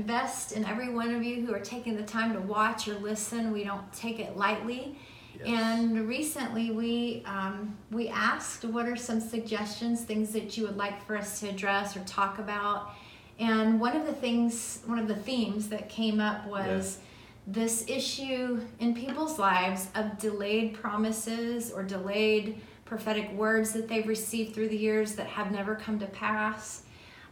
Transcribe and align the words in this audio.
invest 0.00 0.52
in 0.52 0.64
every 0.64 0.88
one 0.88 1.14
of 1.14 1.22
you 1.22 1.44
who 1.44 1.54
are 1.54 1.60
taking 1.60 1.94
the 1.94 2.02
time 2.02 2.32
to 2.32 2.40
watch 2.40 2.88
or 2.88 2.94
listen. 2.94 3.52
We 3.52 3.64
don't 3.64 3.92
take 3.92 4.18
it 4.18 4.36
lightly. 4.36 4.96
Yes. 5.38 5.46
And 5.46 6.08
recently, 6.08 6.70
we 6.70 7.22
um, 7.26 7.76
we 7.90 8.08
asked 8.08 8.64
what 8.64 8.86
are 8.86 8.96
some 8.96 9.20
suggestions, 9.20 10.02
things 10.02 10.32
that 10.32 10.56
you 10.56 10.64
would 10.66 10.76
like 10.76 11.04
for 11.06 11.16
us 11.16 11.40
to 11.40 11.48
address 11.48 11.96
or 11.96 12.00
talk 12.00 12.38
about. 12.38 12.92
And 13.38 13.80
one 13.80 13.96
of 13.96 14.06
the 14.06 14.12
things, 14.12 14.80
one 14.86 14.98
of 14.98 15.08
the 15.08 15.16
themes 15.16 15.68
that 15.68 15.88
came 15.88 16.20
up 16.20 16.46
was 16.46 16.98
this 17.46 17.84
issue 17.88 18.60
in 18.80 18.94
people's 18.94 19.38
lives 19.38 19.88
of 19.94 20.18
delayed 20.18 20.74
promises 20.74 21.70
or 21.70 21.82
delayed 21.82 22.60
prophetic 22.84 23.32
words 23.32 23.72
that 23.72 23.88
they've 23.88 24.06
received 24.06 24.54
through 24.54 24.68
the 24.68 24.76
years 24.76 25.14
that 25.14 25.26
have 25.26 25.50
never 25.50 25.74
come 25.74 25.98
to 25.98 26.06
pass. 26.06 26.82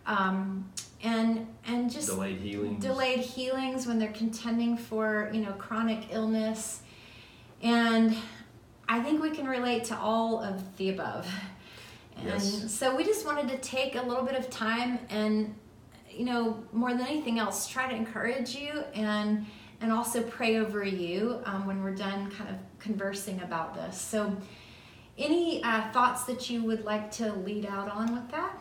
Um, 0.07 0.71
and 1.03 1.47
and 1.67 1.91
just 1.91 2.09
delayed 2.09 2.39
healings. 2.41 2.83
delayed 2.83 3.21
healings 3.21 3.87
when 3.87 3.99
they're 3.99 4.13
contending 4.13 4.77
for 4.77 5.31
you 5.33 5.41
know 5.41 5.53
chronic 5.53 6.07
illness 6.11 6.83
and 7.63 8.17
i 8.89 9.01
think 9.01 9.23
we 9.23 9.31
can 9.31 9.47
relate 9.47 9.85
to 9.85 9.97
all 9.97 10.43
of 10.43 10.77
the 10.77 10.89
above 10.91 11.27
and 12.17 12.27
Yes. 12.27 12.75
so 12.75 12.97
we 12.97 13.05
just 13.05 13.25
wanted 13.25 13.49
to 13.49 13.59
take 13.59 13.95
a 13.95 14.03
little 14.03 14.25
bit 14.25 14.35
of 14.35 14.51
time 14.51 14.99
and 15.09 15.55
you 16.11 16.25
know 16.25 16.65
more 16.73 16.91
than 16.91 17.03
anything 17.07 17.39
else 17.39 17.69
try 17.69 17.89
to 17.89 17.95
encourage 17.95 18.57
you 18.57 18.83
and 18.95 19.47
and 19.81 19.93
also 19.93 20.21
pray 20.25 20.57
over 20.57 20.83
you 20.85 21.41
um, 21.45 21.65
when 21.65 21.81
we're 21.81 21.95
done 21.95 22.29
kind 22.33 22.51
of 22.51 22.57
conversing 22.81 23.41
about 23.43 23.73
this 23.77 24.01
so 24.01 24.37
any 25.17 25.63
uh, 25.63 25.91
thoughts 25.93 26.25
that 26.25 26.51
you 26.51 26.65
would 26.65 26.85
like 26.85 27.09
to 27.13 27.33
lead 27.35 27.67
out 27.67 27.89
on 27.89 28.13
with 28.13 28.29
that 28.33 28.61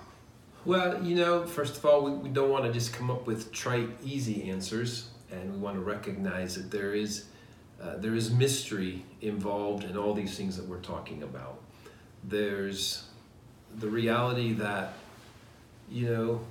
Well, 0.67 1.01
you 1.01 1.15
know, 1.15 1.45
first 1.45 1.77
of 1.77 1.85
all, 1.85 2.03
we, 2.03 2.11
we 2.11 2.27
don't 2.27 2.49
want 2.49 2.65
to 2.65 2.73
just 2.73 2.91
come 2.91 3.09
up 3.09 3.25
with 3.25 3.53
trite, 3.53 3.87
easy 4.03 4.49
answers, 4.49 5.07
and 5.31 5.49
we 5.49 5.57
want 5.59 5.77
to 5.77 5.81
recognize 5.81 6.55
that 6.55 6.69
there 6.71 6.93
is 6.93 7.23
uh, 7.81 7.95
there 7.95 8.13
is 8.13 8.31
mystery 8.31 9.05
involved 9.21 9.85
in 9.85 9.95
all 9.95 10.13
these 10.13 10.35
things 10.35 10.57
that 10.57 10.67
we're 10.67 10.81
talking 10.81 11.23
about. 11.23 11.61
There's 12.21 13.05
the 13.77 13.87
reality 13.87 14.51
that 14.55 14.95
you 15.89 16.09
know 16.09 16.41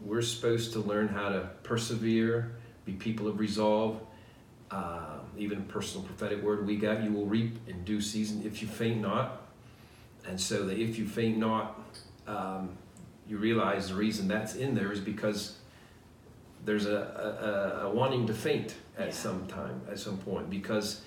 we're 0.00 0.22
supposed 0.22 0.72
to 0.74 0.78
learn 0.78 1.08
how 1.08 1.30
to 1.30 1.50
persevere, 1.64 2.52
be 2.84 2.92
people 2.92 3.26
of 3.26 3.40
resolve. 3.40 4.00
Uh, 4.70 5.18
even 5.36 5.58
a 5.58 5.62
personal 5.62 6.06
prophetic 6.06 6.40
word 6.40 6.64
we 6.64 6.76
got, 6.76 7.02
you 7.02 7.10
will 7.10 7.26
reap 7.26 7.58
in 7.66 7.82
due 7.82 8.00
season 8.00 8.44
if 8.46 8.62
you 8.62 8.68
faint 8.68 9.00
not. 9.00 9.48
And 10.24 10.40
so 10.40 10.66
that 10.66 10.78
if 10.78 10.98
you 10.98 11.08
faint 11.08 11.36
not, 11.36 11.80
um, 12.28 12.76
you 13.30 13.38
realize 13.38 13.88
the 13.88 13.94
reason 13.94 14.26
that's 14.26 14.56
in 14.56 14.74
there 14.74 14.90
is 14.90 14.98
because 14.98 15.54
there's 16.64 16.84
a, 16.84 17.80
a, 17.82 17.86
a 17.86 17.90
wanting 17.90 18.26
to 18.26 18.34
faint 18.34 18.74
at 18.98 19.06
Yeah. 19.06 19.12
some 19.12 19.46
time, 19.46 19.80
at 19.88 20.00
some 20.00 20.18
point, 20.18 20.50
because 20.50 21.02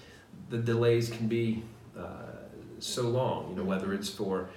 the 0.50 0.58
delays 0.58 1.10
can 1.10 1.28
be 1.28 1.64
uh, 2.00 2.04
so 2.80 3.04
long, 3.10 3.50
you 3.50 3.56
know, 3.58 3.64
whether 3.66 3.94
it's 3.94 4.10
for 4.10 4.50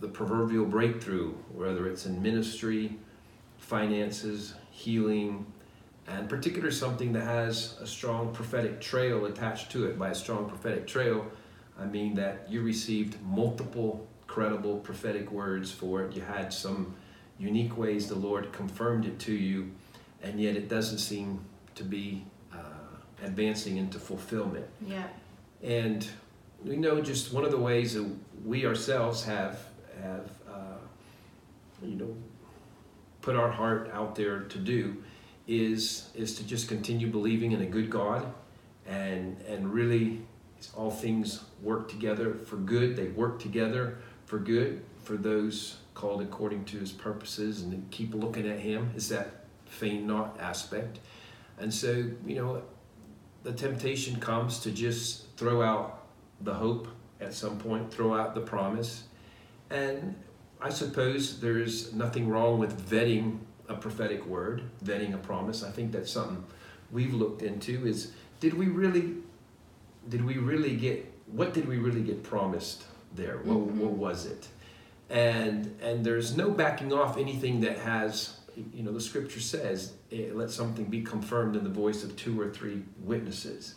the 0.00 0.08
proverbial 0.08 0.64
breakthrough, 0.64 1.32
whether 1.54 1.86
it's 1.86 2.04
in 2.04 2.20
ministry, 2.20 2.98
finances, 3.58 4.54
healing, 4.70 5.46
and 6.08 6.28
particular 6.28 6.70
something 6.72 7.12
that 7.12 7.24
has 7.24 7.76
a 7.80 7.86
strong 7.86 8.32
prophetic 8.32 8.80
trail 8.80 9.26
attached 9.26 9.70
to 9.70 9.86
it. 9.86 9.98
By 9.98 10.10
a 10.10 10.14
strong 10.14 10.48
prophetic 10.48 10.86
trail, 10.86 11.26
I 11.78 11.84
mean 11.86 12.14
that 12.14 12.50
you 12.50 12.62
received 12.62 13.22
multiple 13.22 14.07
credible 14.28 14.76
prophetic 14.78 15.32
words 15.32 15.72
for 15.72 16.04
it. 16.04 16.14
You 16.14 16.22
had 16.22 16.52
some 16.52 16.94
unique 17.38 17.76
ways 17.76 18.06
the 18.06 18.14
Lord 18.14 18.52
confirmed 18.52 19.04
it 19.06 19.18
to 19.20 19.32
you, 19.32 19.72
and 20.22 20.40
yet 20.40 20.54
it 20.54 20.68
doesn't 20.68 20.98
seem 20.98 21.40
to 21.74 21.82
be 21.82 22.24
uh, 22.52 22.56
advancing 23.24 23.78
into 23.78 23.98
fulfillment. 23.98 24.66
yeah 24.86 25.08
And 25.62 26.06
we 26.64 26.76
know 26.76 27.00
just 27.00 27.32
one 27.32 27.44
of 27.44 27.50
the 27.50 27.58
ways 27.58 27.94
that 27.94 28.08
we 28.44 28.66
ourselves 28.66 29.24
have 29.24 29.58
have 30.02 30.30
uh, 30.48 30.78
you 31.82 31.96
know 31.96 32.14
put 33.22 33.34
our 33.34 33.50
heart 33.50 33.90
out 33.92 34.14
there 34.14 34.40
to 34.40 34.58
do 34.58 35.02
is 35.46 36.10
is 36.14 36.34
to 36.36 36.46
just 36.46 36.68
continue 36.68 37.08
believing 37.08 37.52
in 37.52 37.62
a 37.62 37.66
good 37.66 37.90
God 37.90 38.26
and 38.86 39.40
and 39.48 39.72
really 39.72 40.20
all 40.76 40.90
things 40.90 41.44
work 41.62 41.88
together 41.88 42.34
for 42.34 42.56
good. 42.56 42.96
They 42.96 43.08
work 43.08 43.38
together 43.38 43.98
for 44.28 44.38
good 44.38 44.82
for 45.02 45.16
those 45.16 45.78
called 45.94 46.20
according 46.20 46.62
to 46.66 46.76
his 46.76 46.92
purposes 46.92 47.62
and 47.62 47.90
keep 47.90 48.14
looking 48.14 48.46
at 48.46 48.58
him 48.60 48.90
is 48.94 49.08
that 49.08 49.46
faint 49.64 50.04
not 50.04 50.38
aspect. 50.38 51.00
And 51.58 51.72
so, 51.72 52.04
you 52.26 52.36
know, 52.36 52.62
the 53.42 53.52
temptation 53.52 54.20
comes 54.20 54.60
to 54.60 54.70
just 54.70 55.34
throw 55.38 55.62
out 55.62 56.06
the 56.42 56.52
hope 56.52 56.88
at 57.22 57.32
some 57.32 57.58
point, 57.58 57.90
throw 57.90 58.14
out 58.14 58.34
the 58.34 58.42
promise. 58.42 59.04
And 59.70 60.14
I 60.60 60.68
suppose 60.68 61.40
there's 61.40 61.94
nothing 61.94 62.28
wrong 62.28 62.58
with 62.58 62.90
vetting 62.90 63.38
a 63.66 63.74
prophetic 63.74 64.24
word, 64.26 64.62
vetting 64.84 65.14
a 65.14 65.18
promise. 65.18 65.64
I 65.64 65.70
think 65.70 65.90
that's 65.90 66.12
something 66.12 66.44
we've 66.92 67.14
looked 67.14 67.40
into 67.40 67.86
is 67.86 68.12
did 68.40 68.52
we 68.54 68.66
really 68.66 69.14
did 70.08 70.24
we 70.24 70.36
really 70.36 70.76
get 70.76 71.10
what 71.26 71.54
did 71.54 71.66
we 71.66 71.78
really 71.78 72.02
get 72.02 72.22
promised 72.22 72.84
there? 73.18 73.38
What, 73.44 73.58
what 73.58 73.92
was 73.92 74.24
it? 74.24 74.48
And 75.10 75.78
and 75.82 76.04
there's 76.04 76.36
no 76.36 76.50
backing 76.50 76.92
off 76.92 77.18
anything 77.18 77.60
that 77.60 77.78
has 77.78 78.38
you 78.72 78.82
know 78.82 78.92
the 78.92 79.00
scripture 79.00 79.40
says 79.40 79.92
eh, 80.12 80.28
let 80.32 80.50
something 80.50 80.86
be 80.86 81.02
confirmed 81.02 81.56
in 81.56 81.64
the 81.64 81.70
voice 81.70 82.02
of 82.02 82.16
two 82.16 82.40
or 82.40 82.48
three 82.48 82.82
witnesses. 83.02 83.74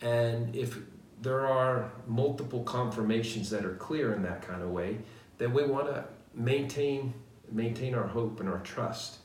And 0.00 0.54
if 0.54 0.78
there 1.20 1.46
are 1.46 1.92
multiple 2.06 2.64
confirmations 2.64 3.48
that 3.50 3.64
are 3.64 3.76
clear 3.76 4.12
in 4.12 4.22
that 4.22 4.42
kind 4.42 4.62
of 4.62 4.70
way, 4.70 4.98
then 5.38 5.52
we 5.52 5.64
want 5.64 5.86
to 5.86 6.04
maintain 6.34 7.14
maintain 7.50 7.94
our 7.94 8.06
hope 8.06 8.40
and 8.40 8.48
our 8.48 8.60
trust. 8.60 9.18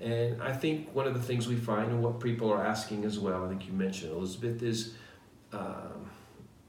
And 0.00 0.42
I 0.42 0.52
think 0.52 0.94
one 0.94 1.06
of 1.06 1.12
the 1.12 1.20
things 1.20 1.46
we 1.46 1.56
find 1.56 1.90
and 1.90 2.02
what 2.02 2.20
people 2.20 2.50
are 2.50 2.64
asking 2.64 3.04
as 3.04 3.18
well, 3.18 3.44
I 3.44 3.48
think 3.48 3.66
you 3.66 3.74
mentioned 3.74 4.12
Elizabeth, 4.12 4.62
is 4.62 4.94
um, 5.52 5.99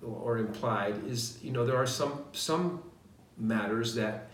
or 0.04 0.38
implied 0.38 0.96
is 1.08 1.38
you 1.44 1.52
know 1.52 1.66
there 1.66 1.78
are 1.78 1.88
some 1.88 2.24
some 2.32 2.82
matters 3.38 3.96
that 3.96 4.30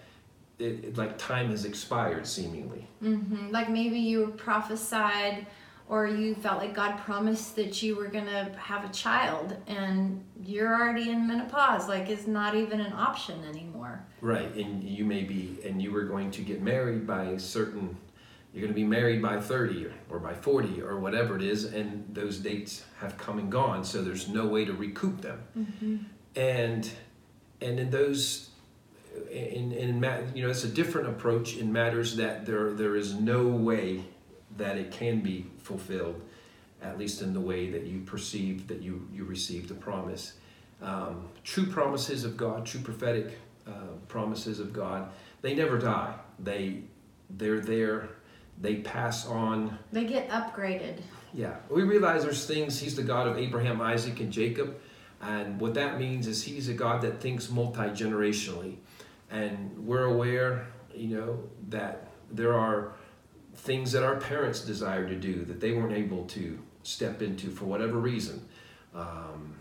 it, 0.59 0.83
it- 0.85 0.97
like 0.97 1.17
time 1.17 1.49
has 1.51 1.65
expired 1.65 2.25
seemingly. 2.27 2.87
hmm 2.99 3.49
Like 3.51 3.69
maybe 3.69 3.99
you 3.99 4.19
were 4.25 4.31
prophesied 4.31 5.45
or 5.89 6.05
you 6.05 6.35
felt 6.35 6.59
like 6.59 6.73
God 6.73 6.97
promised 6.97 7.55
that 7.55 7.81
you 7.81 7.95
were 7.95 8.09
to 8.09 8.51
have 8.57 8.83
a 8.83 8.89
child 8.91 9.55
and 9.67 10.21
you're 10.43 10.73
already 10.75 11.09
in 11.11 11.25
menopause. 11.27 11.87
Like 11.87 12.09
it's 12.09 12.27
not 12.27 12.55
even 12.55 12.81
an 12.81 12.91
option 12.91 13.43
anymore. 13.45 14.03
Right, 14.19 14.53
and 14.55 14.83
you 14.83 15.05
may 15.05 15.23
be, 15.23 15.59
and 15.63 15.81
you 15.81 15.91
were 15.93 16.03
going 16.03 16.29
to 16.31 16.41
get 16.41 16.61
married 16.61 17.07
by 17.07 17.23
a 17.25 17.39
certain, 17.39 17.95
you're 18.53 18.61
going 18.61 18.73
to 18.73 18.79
be 18.79 18.87
married 18.87 19.21
by 19.21 19.39
30 19.39 19.87
or, 20.09 20.19
by 20.19 20.33
40 20.33 20.81
or 20.81 20.99
whatever 20.99 21.35
it 21.35 21.43
is, 21.43 21.65
and 21.65 22.05
those 22.13 22.37
dates 22.37 22.83
have 22.99 23.17
come 23.17 23.39
and 23.39 23.51
gone, 23.51 23.83
so 23.83 24.01
there's 24.01 24.27
no 24.27 24.47
way 24.47 24.65
to 24.65 24.73
recoup 24.73 25.21
them. 25.21 25.39
And 26.35 26.89
and 27.59 27.79
in 27.79 27.89
those, 27.89 28.49
in 29.31 29.71
in 29.71 30.03
you 30.35 30.43
know, 30.43 30.49
it's 30.49 30.63
a 30.63 30.69
different 30.69 31.09
approach 31.09 31.57
in 31.57 31.71
matters 31.73 32.15
that 32.17 32.45
there 32.45 32.71
there 32.71 32.95
is 32.95 33.15
no 33.15 33.47
way 33.47 34.03
that 34.57 34.77
it 34.77 34.91
can 34.91 35.21
be 35.21 35.45
fulfilled, 35.59 36.21
at 36.81 36.97
least 36.97 37.21
in 37.21 37.33
the 37.33 37.41
way 37.41 37.69
that 37.69 37.83
you 37.83 38.01
perceive 38.01 38.67
that 38.67 38.81
you 38.81 39.07
you 39.13 39.25
received 39.25 39.69
the 39.69 39.75
promise. 39.75 40.33
Um, 40.81 41.27
true 41.43 41.65
promises 41.65 42.23
of 42.23 42.37
God, 42.37 42.65
true 42.65 42.81
prophetic 42.81 43.39
uh, 43.67 43.71
promises 44.07 44.59
of 44.59 44.73
God, 44.73 45.09
they 45.41 45.55
never 45.55 45.77
die. 45.77 46.13
They 46.39 46.83
they're 47.29 47.59
there. 47.59 48.09
They 48.59 48.75
pass 48.77 49.27
on. 49.27 49.77
They 49.91 50.05
get 50.05 50.29
upgraded. 50.29 51.01
Yeah, 51.33 51.55
we 51.69 51.83
realize 51.83 52.23
there's 52.23 52.45
things. 52.45 52.79
He's 52.79 52.95
the 52.95 53.03
God 53.03 53.27
of 53.27 53.37
Abraham, 53.37 53.81
Isaac, 53.81 54.19
and 54.19 54.31
Jacob, 54.31 54.79
and 55.21 55.59
what 55.59 55.73
that 55.75 55.99
means 55.99 56.27
is 56.27 56.43
He's 56.43 56.69
a 56.69 56.73
God 56.73 57.01
that 57.01 57.21
thinks 57.21 57.49
multi 57.49 57.81
generationally, 57.81 58.77
and 59.29 59.85
we're 59.85 60.05
aware, 60.05 60.67
you 60.95 61.15
know, 61.15 61.43
that 61.69 62.07
there 62.31 62.53
are 62.53 62.93
things 63.55 63.91
that 63.91 64.03
our 64.03 64.15
parents 64.15 64.61
desire 64.61 65.07
to 65.07 65.15
do 65.15 65.43
that 65.45 65.59
they 65.59 65.71
weren't 65.71 65.93
able 65.93 66.25
to 66.25 66.59
step 66.83 67.21
into 67.21 67.49
for 67.49 67.65
whatever 67.65 67.97
reason. 67.97 68.47
Um, 68.95 69.55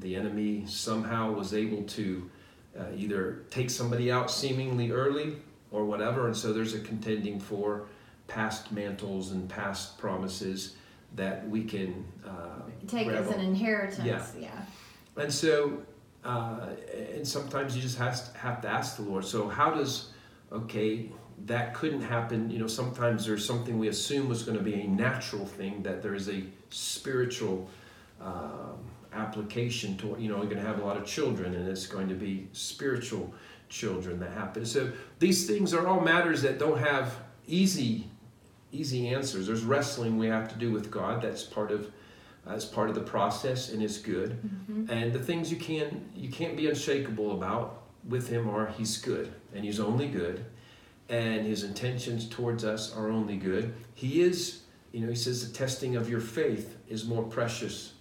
the 0.00 0.16
enemy 0.16 0.64
somehow 0.66 1.32
was 1.32 1.54
able 1.54 1.82
to 1.82 2.30
uh, 2.78 2.84
either 2.96 3.44
take 3.50 3.70
somebody 3.70 4.10
out 4.10 4.30
seemingly 4.30 4.90
early 4.90 5.36
or 5.70 5.84
whatever, 5.84 6.26
and 6.26 6.36
so 6.36 6.52
there's 6.52 6.74
a 6.74 6.80
contending 6.80 7.38
for 7.38 7.86
past 8.26 8.72
mantles 8.72 9.32
and 9.32 9.48
past 9.48 9.98
promises 9.98 10.76
that 11.14 11.48
we 11.48 11.64
can 11.64 12.04
uh, 12.26 12.60
Take 12.86 13.08
grab 13.08 13.24
as 13.24 13.30
an 13.30 13.40
inheritance. 13.40 14.04
Yeah. 14.04 14.24
yeah. 14.38 15.22
And 15.22 15.32
so 15.32 15.82
uh, 16.24 16.68
and 17.14 17.26
sometimes 17.26 17.76
you 17.76 17.82
just 17.82 17.98
have 17.98 18.32
to, 18.32 18.38
have 18.38 18.62
to 18.62 18.68
ask 18.68 18.96
the 18.96 19.02
Lord. 19.02 19.24
So 19.24 19.48
how 19.48 19.70
does 19.70 20.08
okay 20.50 21.10
that 21.46 21.74
couldn't 21.74 22.00
happen? 22.00 22.50
You 22.50 22.58
know, 22.58 22.66
sometimes 22.66 23.26
there's 23.26 23.44
something 23.44 23.78
we 23.78 23.88
assume 23.88 24.28
was 24.28 24.42
going 24.42 24.56
to 24.56 24.64
be 24.64 24.74
a 24.74 24.86
natural 24.86 25.44
thing 25.44 25.82
that 25.82 26.02
there 26.02 26.14
is 26.14 26.28
a 26.28 26.42
spiritual 26.70 27.68
um, 28.20 28.78
application 29.12 29.96
to. 29.98 30.16
You 30.18 30.30
know, 30.30 30.38
you're 30.38 30.46
going 30.46 30.62
to 30.62 30.66
have 30.66 30.80
a 30.80 30.84
lot 30.84 30.96
of 30.96 31.04
children, 31.04 31.54
and 31.54 31.68
it's 31.68 31.86
going 31.86 32.08
to 32.08 32.14
be 32.14 32.48
spiritual 32.52 33.32
children 33.68 34.18
that 34.20 34.32
happen. 34.32 34.64
So 34.64 34.92
these 35.18 35.46
things 35.46 35.74
are 35.74 35.86
all 35.86 36.00
matters 36.00 36.40
that 36.42 36.58
don't 36.58 36.78
have 36.78 37.14
easy 37.46 38.08
easy 38.74 39.08
answers. 39.08 39.46
There's 39.46 39.64
wrestling 39.64 40.18
we 40.18 40.26
have 40.26 40.48
to 40.48 40.58
do 40.58 40.72
with 40.72 40.90
God. 40.90 41.22
That's 41.22 41.42
part 41.42 41.70
of 41.70 41.90
as 42.46 42.66
part 42.66 42.90
of 42.90 42.94
the 42.94 43.00
process 43.00 43.70
and 43.70 43.82
is 43.82 43.96
good. 43.98 44.32
Mm-hmm. 44.32 44.90
And 44.90 45.12
the 45.12 45.18
things 45.18 45.50
you 45.50 45.56
can 45.56 46.10
you 46.14 46.28
can't 46.28 46.56
be 46.56 46.68
unshakable 46.68 47.32
about 47.32 47.82
with 48.06 48.28
him 48.28 48.50
are 48.50 48.66
he's 48.66 48.98
good 48.98 49.32
and 49.54 49.64
he's 49.64 49.80
only 49.80 50.08
good 50.08 50.44
and 51.08 51.46
his 51.46 51.64
intentions 51.64 52.28
towards 52.28 52.64
us 52.64 52.94
are 52.94 53.10
only 53.10 53.36
good. 53.36 53.74
He 53.94 54.22
is, 54.22 54.62
you 54.92 55.00
know, 55.00 55.08
he 55.08 55.14
says 55.14 55.46
the 55.46 55.54
testing 55.54 55.96
of 55.96 56.08
your 56.08 56.20
faith 56.20 56.76
is 56.88 57.04
more 57.04 57.22
precious 57.22 57.92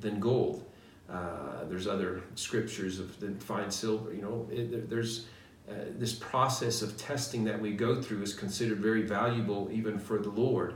than 0.00 0.20
gold. 0.20 0.64
Uh, 1.08 1.64
there's 1.64 1.86
other 1.86 2.22
scriptures 2.34 3.00
of 3.00 3.18
the 3.18 3.32
fine 3.44 3.70
silver, 3.70 4.14
you 4.14 4.22
know, 4.22 4.46
it, 4.50 4.88
there's 4.88 5.26
uh, 5.68 5.74
this 5.96 6.14
process 6.14 6.82
of 6.82 6.96
testing 6.96 7.44
that 7.44 7.60
we 7.60 7.72
go 7.72 8.00
through 8.00 8.22
is 8.22 8.34
considered 8.34 8.78
very 8.78 9.02
valuable 9.02 9.68
even 9.72 9.98
for 9.98 10.18
the 10.18 10.30
Lord, 10.30 10.74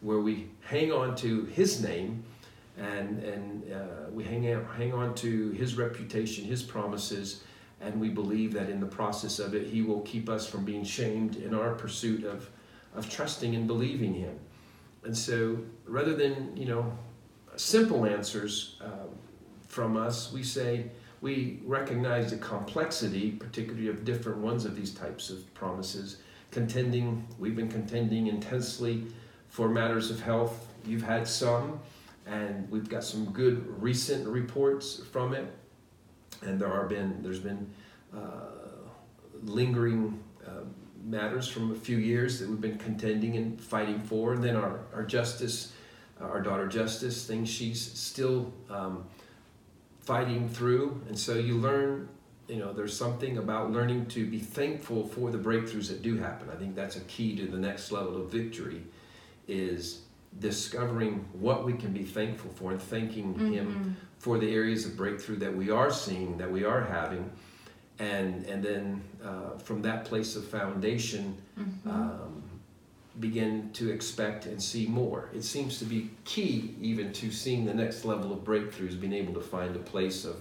where 0.00 0.20
we 0.20 0.50
hang 0.60 0.92
on 0.92 1.16
to 1.16 1.44
his 1.44 1.82
name 1.82 2.24
and 2.76 3.22
and 3.22 3.72
uh, 3.72 4.10
we 4.10 4.24
hang 4.24 4.50
out, 4.50 4.64
hang 4.76 4.92
on 4.92 5.14
to 5.16 5.50
His 5.50 5.76
reputation, 5.76 6.44
His 6.44 6.62
promises, 6.62 7.44
and 7.80 8.00
we 8.00 8.08
believe 8.08 8.52
that 8.54 8.68
in 8.68 8.80
the 8.80 8.86
process 8.86 9.38
of 9.38 9.54
it, 9.54 9.66
He 9.68 9.82
will 9.82 10.00
keep 10.00 10.28
us 10.28 10.46
from 10.46 10.64
being 10.64 10.84
shamed 10.84 11.36
in 11.36 11.54
our 11.54 11.74
pursuit 11.74 12.24
of 12.24 12.48
of 12.94 13.08
trusting 13.10 13.54
and 13.54 13.66
believing 13.66 14.14
Him. 14.14 14.38
And 15.04 15.16
so, 15.16 15.58
rather 15.86 16.14
than 16.14 16.56
you 16.56 16.66
know 16.66 16.96
simple 17.56 18.04
answers 18.04 18.76
um, 18.80 19.10
from 19.68 19.96
us, 19.96 20.32
we 20.32 20.42
say 20.42 20.86
we 21.24 21.58
recognize 21.64 22.32
the 22.32 22.36
complexity, 22.36 23.30
particularly 23.30 23.88
of 23.88 24.04
different 24.04 24.36
ones 24.36 24.66
of 24.66 24.76
these 24.76 24.92
types 24.92 25.30
of 25.30 25.54
promises. 25.54 26.18
Contending, 26.50 27.26
we've 27.38 27.56
been 27.56 27.70
contending 27.70 28.26
intensely 28.26 29.06
for 29.48 29.70
matters 29.70 30.10
of 30.10 30.20
health. 30.20 30.66
You've 30.84 31.02
had 31.02 31.26
some 31.26 31.80
and 32.26 32.70
we've 32.70 32.90
got 32.90 33.04
some 33.04 33.24
good 33.32 33.64
recent 33.82 34.28
reports 34.28 35.00
from 35.12 35.32
it. 35.32 35.50
And 36.42 36.60
there 36.60 36.70
are 36.70 36.86
been 36.86 37.22
there's 37.22 37.40
been 37.40 37.70
uh, 38.14 38.82
lingering 39.44 40.22
uh, 40.46 40.64
matters 41.06 41.48
from 41.48 41.72
a 41.72 41.74
few 41.74 41.96
years 41.96 42.38
that 42.38 42.50
we've 42.50 42.60
been 42.60 42.76
contending 42.76 43.38
and 43.38 43.58
fighting 43.58 44.02
for. 44.02 44.34
And 44.34 44.44
then 44.44 44.56
our 44.56 44.80
our 44.92 45.04
justice, 45.04 45.72
our 46.20 46.42
daughter 46.42 46.66
Justice, 46.66 47.26
things 47.26 47.48
she's 47.48 47.80
still 47.80 48.52
um, 48.68 49.06
fighting 50.04 50.48
through. 50.48 51.00
And 51.08 51.18
so 51.18 51.34
you 51.34 51.54
learn. 51.54 52.08
You 52.46 52.56
know, 52.56 52.74
there's 52.74 52.94
something 52.94 53.38
about 53.38 53.72
learning 53.72 54.04
to 54.08 54.26
be 54.26 54.38
thankful 54.38 55.08
for 55.08 55.30
the 55.30 55.38
breakthroughs 55.38 55.88
that 55.88 56.02
do 56.02 56.18
happen. 56.18 56.50
I 56.52 56.56
think 56.56 56.76
that's 56.76 56.96
a 56.96 57.00
key 57.00 57.34
to 57.36 57.46
the 57.46 57.56
next 57.56 57.90
level 57.90 58.20
of 58.20 58.30
victory. 58.30 58.82
Is 59.48 60.02
discovering 60.38 61.24
what 61.32 61.64
we 61.64 61.72
can 61.72 61.92
be 61.92 62.02
thankful 62.02 62.50
for 62.54 62.72
and 62.72 62.82
thanking 62.82 63.34
mm-hmm. 63.34 63.52
him 63.52 63.96
for 64.18 64.38
the 64.38 64.52
areas 64.54 64.84
of 64.84 64.96
breakthrough 64.96 65.36
that 65.36 65.54
we 65.54 65.70
are 65.70 65.90
seeing 65.90 66.36
that 66.38 66.50
we 66.50 66.64
are 66.64 66.82
having 66.82 67.30
and 67.98 68.44
and 68.46 68.62
then 68.62 69.02
uh, 69.24 69.56
from 69.58 69.82
that 69.82 70.04
place 70.04 70.34
of 70.34 70.44
foundation 70.46 71.36
mm-hmm. 71.58 71.88
um, 71.88 72.42
begin 73.20 73.70
to 73.72 73.90
expect 73.90 74.46
and 74.46 74.60
see 74.60 74.86
more 74.86 75.28
it 75.32 75.42
seems 75.42 75.78
to 75.78 75.84
be 75.84 76.10
key 76.24 76.74
even 76.80 77.12
to 77.12 77.30
seeing 77.30 77.64
the 77.64 77.74
next 77.74 78.04
level 78.04 78.32
of 78.32 78.40
breakthroughs 78.40 79.00
being 79.00 79.12
able 79.12 79.32
to 79.32 79.40
find 79.40 79.76
a 79.76 79.80
place 79.80 80.24
of 80.24 80.36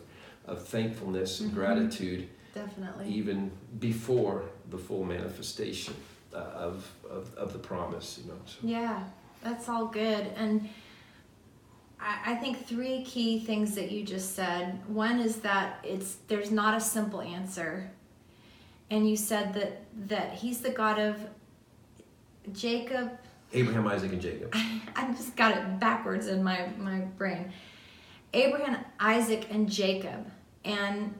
of 0.45 0.65
thankfulness 0.67 1.39
and 1.39 1.51
mm-hmm. 1.51 1.59
gratitude 1.59 2.27
definitely 2.53 3.07
even 3.07 3.51
before 3.79 4.43
the 4.71 4.77
full 4.77 5.03
manifestation 5.03 5.93
uh, 6.33 6.37
of, 6.37 6.91
of 7.09 7.33
of 7.35 7.53
the 7.53 7.59
promise 7.59 8.19
you 8.21 8.31
know 8.31 8.39
so. 8.45 8.57
yeah 8.63 9.03
that's 9.43 9.67
all 9.67 9.85
good. 9.85 10.27
And 10.37 10.69
I, 11.99 12.33
I 12.33 12.35
think 12.35 12.65
three 12.65 13.03
key 13.03 13.39
things 13.39 13.75
that 13.75 13.91
you 13.91 14.03
just 14.03 14.35
said. 14.35 14.79
One 14.87 15.19
is 15.19 15.37
that 15.37 15.79
it's 15.83 16.17
there's 16.27 16.51
not 16.51 16.75
a 16.75 16.81
simple 16.81 17.21
answer. 17.21 17.91
And 18.89 19.09
you 19.09 19.17
said 19.17 19.53
that 19.53 19.81
that 20.07 20.33
he's 20.35 20.61
the 20.61 20.69
God 20.69 20.97
of 20.99 21.17
Jacob. 22.51 23.11
Abraham, 23.53 23.87
Isaac, 23.87 24.11
and 24.11 24.21
Jacob. 24.21 24.49
I, 24.53 24.81
I 24.95 25.11
just 25.13 25.35
got 25.35 25.55
it 25.55 25.79
backwards 25.79 26.27
in 26.27 26.43
my, 26.43 26.67
my 26.77 26.99
brain. 26.99 27.51
Abraham, 28.33 28.83
Isaac, 28.99 29.47
and 29.51 29.69
Jacob. 29.69 30.29
And 30.65 31.13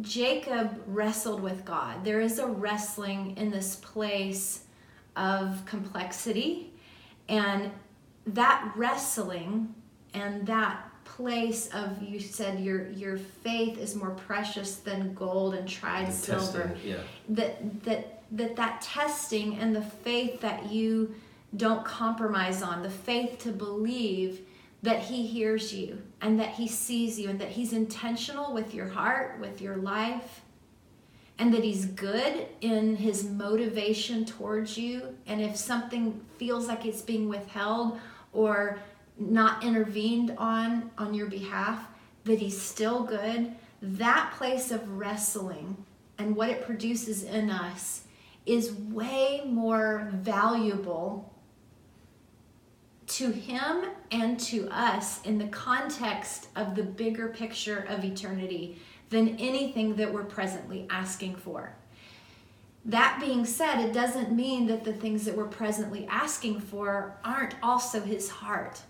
Jacob 0.00 0.82
wrestled 0.86 1.40
with 1.40 1.64
God. 1.64 2.04
There 2.04 2.20
is 2.20 2.38
a 2.38 2.46
wrestling 2.46 3.36
in 3.36 3.50
this 3.50 3.76
place 3.76 4.64
of 5.16 5.64
complexity 5.66 6.72
and 7.28 7.70
that 8.26 8.72
wrestling 8.76 9.74
and 10.14 10.46
that 10.46 10.86
place 11.04 11.68
of 11.68 12.02
you 12.02 12.20
said 12.20 12.60
your 12.60 12.90
your 12.90 13.18
faith 13.18 13.78
is 13.78 13.96
more 13.96 14.10
precious 14.10 14.76
than 14.76 15.14
gold 15.14 15.54
and 15.54 15.68
tried 15.68 16.04
and 16.04 16.14
silver. 16.14 16.68
Testing, 16.68 16.90
yeah. 16.90 16.96
That 17.30 17.82
that 17.84 18.19
that 18.32 18.56
that 18.56 18.80
testing 18.80 19.58
and 19.58 19.74
the 19.74 19.82
faith 19.82 20.40
that 20.40 20.70
you 20.70 21.14
don't 21.56 21.84
compromise 21.84 22.62
on, 22.62 22.82
the 22.82 22.90
faith 22.90 23.38
to 23.40 23.50
believe 23.50 24.40
that 24.82 25.00
he 25.00 25.26
hears 25.26 25.74
you 25.74 26.00
and 26.20 26.38
that 26.40 26.50
he 26.50 26.66
sees 26.66 27.18
you 27.18 27.28
and 27.28 27.40
that 27.40 27.48
he's 27.48 27.72
intentional 27.72 28.54
with 28.54 28.72
your 28.74 28.88
heart, 28.88 29.38
with 29.40 29.60
your 29.60 29.76
life, 29.76 30.42
and 31.38 31.52
that 31.52 31.64
he's 31.64 31.86
good 31.86 32.46
in 32.60 32.96
his 32.96 33.24
motivation 33.24 34.24
towards 34.24 34.78
you. 34.78 35.16
And 35.26 35.40
if 35.40 35.56
something 35.56 36.20
feels 36.38 36.68
like 36.68 36.86
it's 36.86 37.02
being 37.02 37.28
withheld 37.28 37.98
or 38.32 38.78
not 39.18 39.64
intervened 39.64 40.34
on 40.38 40.90
on 40.96 41.14
your 41.14 41.26
behalf, 41.26 41.86
that 42.24 42.38
he's 42.38 42.60
still 42.60 43.02
good. 43.02 43.54
That 43.82 44.32
place 44.36 44.70
of 44.70 44.98
wrestling 44.98 45.84
and 46.18 46.36
what 46.36 46.50
it 46.50 46.64
produces 46.64 47.24
in 47.24 47.50
us 47.50 48.02
is 48.50 48.72
way 48.72 49.42
more 49.46 50.10
valuable 50.12 51.32
to 53.06 53.30
him 53.30 53.84
and 54.10 54.38
to 54.38 54.68
us 54.70 55.22
in 55.22 55.38
the 55.38 55.46
context 55.48 56.48
of 56.56 56.74
the 56.74 56.82
bigger 56.82 57.28
picture 57.28 57.84
of 57.88 58.04
eternity 58.04 58.78
than 59.10 59.36
anything 59.38 59.96
that 59.96 60.12
we're 60.12 60.24
presently 60.24 60.86
asking 60.90 61.36
for. 61.36 61.74
That 62.84 63.18
being 63.20 63.44
said, 63.44 63.80
it 63.80 63.92
doesn't 63.92 64.32
mean 64.32 64.66
that 64.68 64.84
the 64.84 64.92
things 64.92 65.24
that 65.26 65.36
we're 65.36 65.44
presently 65.44 66.06
asking 66.08 66.60
for 66.60 67.18
aren't 67.24 67.54
also 67.62 68.00
His 68.00 68.30
heart. 68.30 68.80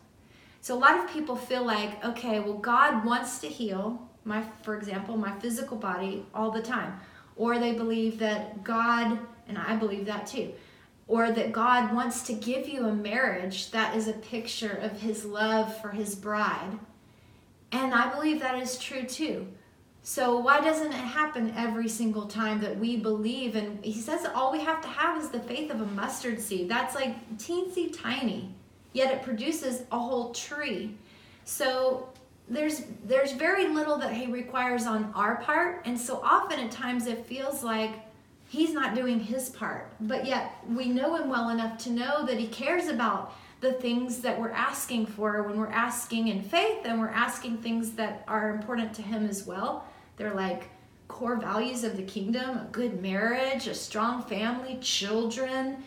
So 0.60 0.74
a 0.74 0.78
lot 0.78 0.98
of 0.98 1.10
people 1.10 1.36
feel 1.36 1.64
like, 1.64 2.04
okay, 2.04 2.40
well, 2.40 2.54
God 2.54 3.04
wants 3.04 3.40
to 3.40 3.48
heal 3.48 4.08
my, 4.24 4.44
for 4.62 4.76
example, 4.76 5.16
my 5.16 5.38
physical 5.40 5.76
body 5.76 6.24
all 6.34 6.50
the 6.50 6.62
time. 6.62 7.00
Or 7.36 7.58
they 7.58 7.72
believe 7.72 8.18
that 8.18 8.62
God, 8.62 9.18
and 9.50 9.58
I 9.58 9.76
believe 9.76 10.06
that 10.06 10.26
too, 10.26 10.54
or 11.06 11.30
that 11.30 11.52
God 11.52 11.92
wants 11.94 12.22
to 12.22 12.32
give 12.32 12.68
you 12.68 12.86
a 12.86 12.94
marriage 12.94 13.70
that 13.72 13.94
is 13.94 14.08
a 14.08 14.14
picture 14.14 14.72
of 14.72 15.00
His 15.00 15.24
love 15.24 15.78
for 15.82 15.90
His 15.90 16.14
bride. 16.14 16.78
And 17.72 17.94
I 17.94 18.10
believe 18.12 18.40
that 18.40 18.60
is 18.60 18.78
true 18.78 19.04
too. 19.04 19.46
So 20.02 20.38
why 20.38 20.60
doesn't 20.60 20.92
it 20.92 20.94
happen 20.94 21.52
every 21.56 21.88
single 21.88 22.26
time 22.26 22.60
that 22.62 22.78
we 22.78 22.96
believe? 22.96 23.54
And 23.54 23.84
he 23.84 24.00
says 24.00 24.26
all 24.34 24.50
we 24.50 24.60
have 24.60 24.80
to 24.80 24.88
have 24.88 25.22
is 25.22 25.28
the 25.28 25.40
faith 25.40 25.70
of 25.70 25.80
a 25.80 25.86
mustard 25.86 26.40
seed. 26.40 26.68
That's 26.68 26.94
like 26.94 27.36
teensy 27.36 27.94
tiny, 27.96 28.54
yet 28.92 29.12
it 29.12 29.22
produces 29.22 29.82
a 29.92 29.98
whole 29.98 30.32
tree. 30.32 30.96
So 31.44 32.08
there's 32.48 32.82
there's 33.04 33.32
very 33.32 33.68
little 33.68 33.98
that 33.98 34.12
he 34.12 34.26
requires 34.26 34.86
on 34.86 35.12
our 35.14 35.36
part, 35.36 35.82
and 35.84 35.98
so 35.98 36.20
often 36.24 36.58
at 36.58 36.70
times 36.70 37.06
it 37.06 37.26
feels 37.26 37.62
like 37.62 37.92
he's 38.50 38.72
not 38.72 38.96
doing 38.96 39.20
his 39.20 39.48
part. 39.48 39.92
But 40.00 40.26
yet 40.26 40.56
we 40.68 40.88
know 40.88 41.14
him 41.14 41.30
well 41.30 41.50
enough 41.50 41.78
to 41.84 41.90
know 41.90 42.26
that 42.26 42.36
he 42.36 42.48
cares 42.48 42.88
about 42.88 43.32
the 43.60 43.72
things 43.74 44.18
that 44.22 44.40
we're 44.40 44.50
asking 44.50 45.06
for 45.06 45.44
when 45.44 45.56
we're 45.56 45.68
asking 45.68 46.26
in 46.28 46.42
faith 46.42 46.80
and 46.84 46.98
we're 46.98 47.10
asking 47.10 47.58
things 47.58 47.92
that 47.92 48.24
are 48.26 48.50
important 48.50 48.92
to 48.94 49.02
him 49.02 49.24
as 49.24 49.46
well. 49.46 49.86
They're 50.16 50.34
like 50.34 50.68
core 51.06 51.36
values 51.36 51.84
of 51.84 51.96
the 51.96 52.02
kingdom 52.02 52.58
a 52.58 52.68
good 52.72 53.00
marriage, 53.00 53.68
a 53.68 53.74
strong 53.74 54.24
family, 54.24 54.78
children, 54.80 55.84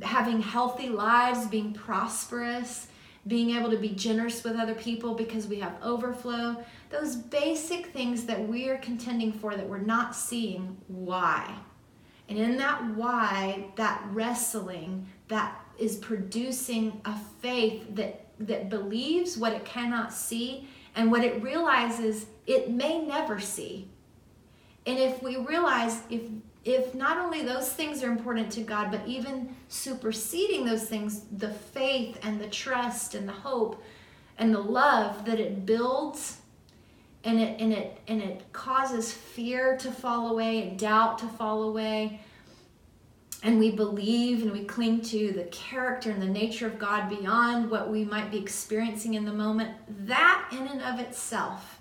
having 0.00 0.40
healthy 0.40 0.90
lives, 0.90 1.48
being 1.48 1.72
prosperous, 1.72 2.86
being 3.26 3.56
able 3.56 3.70
to 3.70 3.78
be 3.78 3.88
generous 3.88 4.44
with 4.44 4.54
other 4.54 4.74
people 4.74 5.14
because 5.14 5.48
we 5.48 5.58
have 5.58 5.74
overflow. 5.82 6.64
those 6.90 7.16
basic 7.16 7.86
things 7.86 8.24
that 8.26 8.48
we 8.48 8.68
are 8.68 8.76
contending 8.76 9.32
for 9.32 9.56
that 9.56 9.68
we're 9.68 9.78
not 9.78 10.14
seeing, 10.14 10.76
why? 10.86 11.58
And 12.28 12.38
in 12.38 12.56
that 12.56 12.84
why, 12.94 13.66
that 13.76 14.02
wrestling, 14.10 15.06
that 15.28 15.60
is 15.78 15.96
producing 15.96 17.00
a 17.04 17.16
faith 17.40 17.94
that 17.94 18.20
that 18.40 18.68
believes 18.68 19.36
what 19.36 19.52
it 19.52 19.64
cannot 19.64 20.12
see 20.12 20.68
and 20.96 21.10
what 21.10 21.22
it 21.22 21.40
realizes 21.42 22.26
it 22.46 22.70
may 22.70 22.98
never 23.04 23.38
see. 23.38 23.88
And 24.86 24.98
if 24.98 25.22
we 25.22 25.36
realize 25.36 26.02
if 26.10 26.22
if 26.64 26.94
not 26.94 27.18
only 27.18 27.42
those 27.42 27.70
things 27.70 28.02
are 28.02 28.10
important 28.10 28.50
to 28.52 28.62
God, 28.62 28.90
but 28.90 29.06
even 29.06 29.54
superseding 29.68 30.64
those 30.64 30.84
things, 30.84 31.22
the 31.30 31.50
faith 31.50 32.18
and 32.22 32.40
the 32.40 32.48
trust 32.48 33.14
and 33.14 33.28
the 33.28 33.32
hope 33.32 33.82
and 34.38 34.54
the 34.54 34.60
love 34.60 35.26
that 35.26 35.38
it 35.38 35.66
builds 35.66 36.38
and 37.24 37.40
it 37.40 37.60
and 37.60 37.72
it 37.72 37.98
and 38.06 38.22
it 38.22 38.52
causes 38.52 39.12
fear 39.12 39.76
to 39.78 39.90
fall 39.90 40.30
away 40.30 40.62
and 40.62 40.78
doubt 40.78 41.18
to 41.18 41.26
fall 41.26 41.64
away 41.64 42.20
and 43.44 43.58
we 43.58 43.70
believe 43.70 44.42
and 44.42 44.50
we 44.50 44.64
cling 44.64 45.02
to 45.02 45.30
the 45.32 45.44
character 45.44 46.10
and 46.10 46.20
the 46.20 46.26
nature 46.26 46.66
of 46.66 46.78
God 46.78 47.10
beyond 47.10 47.70
what 47.70 47.90
we 47.90 48.02
might 48.02 48.30
be 48.30 48.38
experiencing 48.38 49.14
in 49.14 49.26
the 49.26 49.34
moment, 49.34 49.70
that 50.06 50.48
in 50.50 50.66
and 50.66 50.80
of 50.80 50.98
itself 50.98 51.80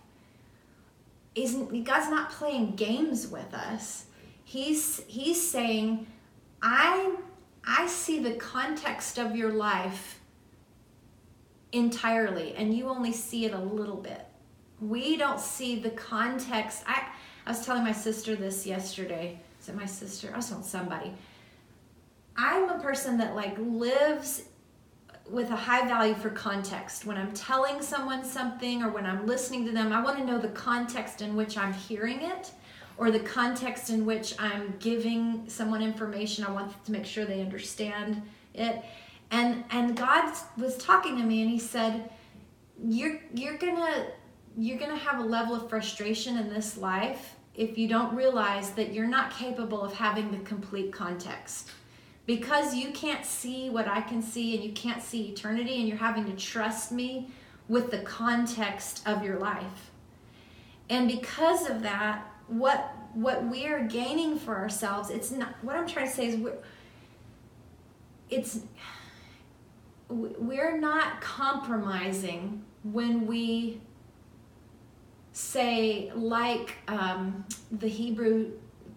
isn't 1.35 1.85
God's 1.85 2.09
not 2.09 2.29
playing 2.31 2.75
games 2.75 3.27
with 3.27 3.53
us. 3.53 4.05
He's 4.43 5.03
he's 5.07 5.49
saying, 5.49 6.05
I 6.61 7.15
I 7.65 7.87
see 7.87 8.19
the 8.19 8.33
context 8.33 9.17
of 9.17 9.33
your 9.33 9.53
life 9.53 10.19
entirely 11.71 12.55
and 12.55 12.73
you 12.73 12.89
only 12.89 13.13
see 13.13 13.45
it 13.45 13.53
a 13.53 13.59
little 13.59 13.95
bit. 13.95 14.27
We 14.81 15.17
don't 15.17 15.39
see 15.39 15.79
the 15.79 15.91
context. 15.91 16.83
I 16.87 17.07
I 17.45 17.49
was 17.49 17.65
telling 17.65 17.83
my 17.83 17.91
sister 17.91 18.35
this 18.35 18.65
yesterday. 18.65 19.39
Is 19.61 19.69
it 19.69 19.75
my 19.75 19.85
sister? 19.85 20.29
I 20.33 20.37
was 20.37 20.49
telling 20.49 20.63
somebody 20.63 21.13
I'm 22.35 22.69
a 22.69 22.79
person 22.79 23.17
that 23.17 23.35
like 23.35 23.57
lives 23.59 24.43
with 25.29 25.51
a 25.51 25.55
high 25.55 25.87
value 25.87 26.15
for 26.15 26.29
context. 26.29 27.05
When 27.05 27.17
I'm 27.17 27.31
telling 27.33 27.81
someone 27.81 28.23
something 28.23 28.83
or 28.83 28.89
when 28.89 29.05
I'm 29.05 29.25
listening 29.25 29.65
to 29.65 29.71
them, 29.71 29.93
I 29.93 30.01
want 30.01 30.17
to 30.17 30.25
know 30.25 30.37
the 30.37 30.49
context 30.49 31.21
in 31.21 31.35
which 31.35 31.57
I'm 31.57 31.73
hearing 31.73 32.21
it 32.21 32.51
or 32.97 33.11
the 33.11 33.19
context 33.19 33.89
in 33.89 34.05
which 34.05 34.35
I'm 34.39 34.75
giving 34.79 35.43
someone 35.47 35.81
information. 35.81 36.43
I 36.43 36.51
want 36.51 36.85
to 36.85 36.91
make 36.91 37.05
sure 37.05 37.25
they 37.25 37.41
understand 37.41 38.21
it. 38.53 38.83
And 39.31 39.63
and 39.71 39.95
God 39.95 40.33
was 40.57 40.77
talking 40.77 41.17
to 41.17 41.23
me 41.23 41.41
and 41.41 41.49
he 41.49 41.59
said, 41.59 42.09
"You're 42.83 43.19
you're 43.33 43.57
going 43.57 43.77
to 43.77 44.07
you're 44.57 44.77
going 44.77 44.91
to 44.91 44.97
have 44.97 45.19
a 45.19 45.23
level 45.23 45.55
of 45.55 45.69
frustration 45.69 46.37
in 46.37 46.49
this 46.49 46.77
life 46.77 47.35
if 47.55 47.77
you 47.77 47.87
don't 47.87 48.15
realize 48.15 48.71
that 48.71 48.93
you're 48.93 49.07
not 49.07 49.31
capable 49.31 49.81
of 49.81 49.93
having 49.93 50.31
the 50.31 50.39
complete 50.39 50.91
context." 50.91 51.69
because 52.25 52.73
you 52.75 52.91
can't 52.91 53.25
see 53.25 53.69
what 53.69 53.87
I 53.87 54.01
can 54.01 54.21
see 54.21 54.55
and 54.55 54.63
you 54.63 54.71
can't 54.71 55.01
see 55.01 55.29
eternity 55.29 55.79
and 55.79 55.87
you're 55.87 55.97
having 55.97 56.25
to 56.25 56.33
trust 56.33 56.91
me 56.91 57.29
with 57.67 57.91
the 57.91 57.99
context 57.99 59.05
of 59.07 59.23
your 59.23 59.39
life. 59.39 59.91
And 60.89 61.07
because 61.07 61.69
of 61.69 61.81
that, 61.83 62.29
what 62.47 62.95
what 63.13 63.45
we 63.45 63.67
are 63.67 63.83
gaining 63.83 64.39
for 64.39 64.55
ourselves, 64.55 65.09
it's 65.09 65.31
not 65.31 65.55
what 65.61 65.75
I'm 65.75 65.87
trying 65.87 66.07
to 66.07 66.13
say 66.13 66.27
is 66.27 66.35
we're 66.37 66.57
it's 68.29 68.59
we're 70.09 70.77
not 70.77 71.21
compromising 71.21 72.63
when 72.83 73.25
we 73.25 73.81
say 75.33 76.11
like 76.15 76.75
um, 76.87 77.45
the 77.71 77.87
Hebrew 77.87 78.51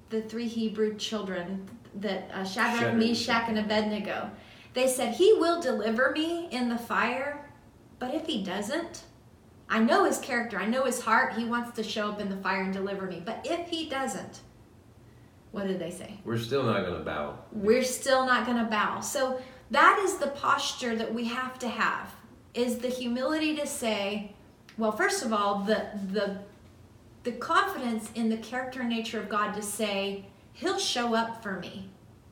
the 0.09 0.23
three 0.23 0.47
Hebrew 0.47 0.97
children 0.97 1.69
that 1.97 2.31
uh, 2.33 2.45
Shadrach, 2.45 2.81
Shadrach, 2.81 2.95
Meshach, 2.95 3.49
and 3.49 3.59
Abednego. 3.59 4.31
They 4.75 4.87
said, 4.87 5.14
He 5.14 5.33
will 5.35 5.61
deliver 5.61 6.12
me 6.12 6.49
in 6.50 6.69
the 6.69 6.78
fire, 6.78 7.50
but 7.99 8.14
if 8.14 8.26
He 8.26 8.45
doesn't, 8.45 9.05
I 9.69 9.81
know 9.81 10.05
His 10.05 10.19
character, 10.19 10.59
I 10.59 10.66
know 10.66 10.85
His 10.85 11.00
heart. 11.00 11.35
He 11.35 11.45
wants 11.45 11.75
to 11.76 11.83
show 11.83 12.11
up 12.11 12.21
in 12.21 12.28
the 12.28 12.37
fire 12.37 12.62
and 12.62 12.73
deliver 12.73 13.07
me. 13.07 13.23
But 13.25 13.40
if 13.45 13.69
He 13.69 13.88
doesn't, 13.88 14.40
what 15.52 15.66
did 15.66 15.78
they 15.78 15.90
say? 15.90 16.21
We're 16.25 16.38
still 16.38 16.62
not 16.62 16.83
going 16.83 16.99
to 16.99 17.05
bow. 17.05 17.38
We're 17.50 17.83
still 17.83 18.26
not 18.26 18.47
going 18.47 18.59
to 18.59 18.71
bow. 18.71 19.00
So 19.00 19.40
that 19.71 19.99
is 20.05 20.19
the 20.19 20.28
posture 20.28 20.95
that 20.97 21.12
we 21.12 21.25
have 21.25 21.59
to 21.61 21.69
have 21.69 22.14
is 22.55 22.78
the 22.78 22.88
humility 22.88 23.57
to 23.57 23.66
say, 23.66 24.36
well, 24.78 24.92
first 24.92 25.25
of 25.25 25.33
all, 25.33 25.61
the 25.61 25.87
the 26.12 26.38
the 27.23 27.33
confidence 27.33 28.11
in 28.14 28.28
the 28.28 28.37
character 28.37 28.80
and 28.80 28.88
nature 28.88 29.18
of 29.18 29.28
God 29.28 29.52
to 29.54 29.62
say, 29.62 30.25
he'll 30.52 30.78
show 30.78 31.14
up 31.14 31.42
for 31.42 31.59
me. 31.59 31.88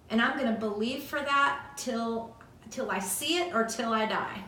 And 0.09 0.23
I'm 0.23 0.39
going 0.39 0.53
to 0.53 0.61
believe 0.61 1.03
for 1.03 1.19
that 1.21 1.63
till 1.77 2.37
till 2.71 2.91
I 2.91 2.99
see 2.99 3.39
it 3.39 3.55
or 3.55 3.65
till 3.65 3.93
I 3.93 4.07
die. 4.07 4.45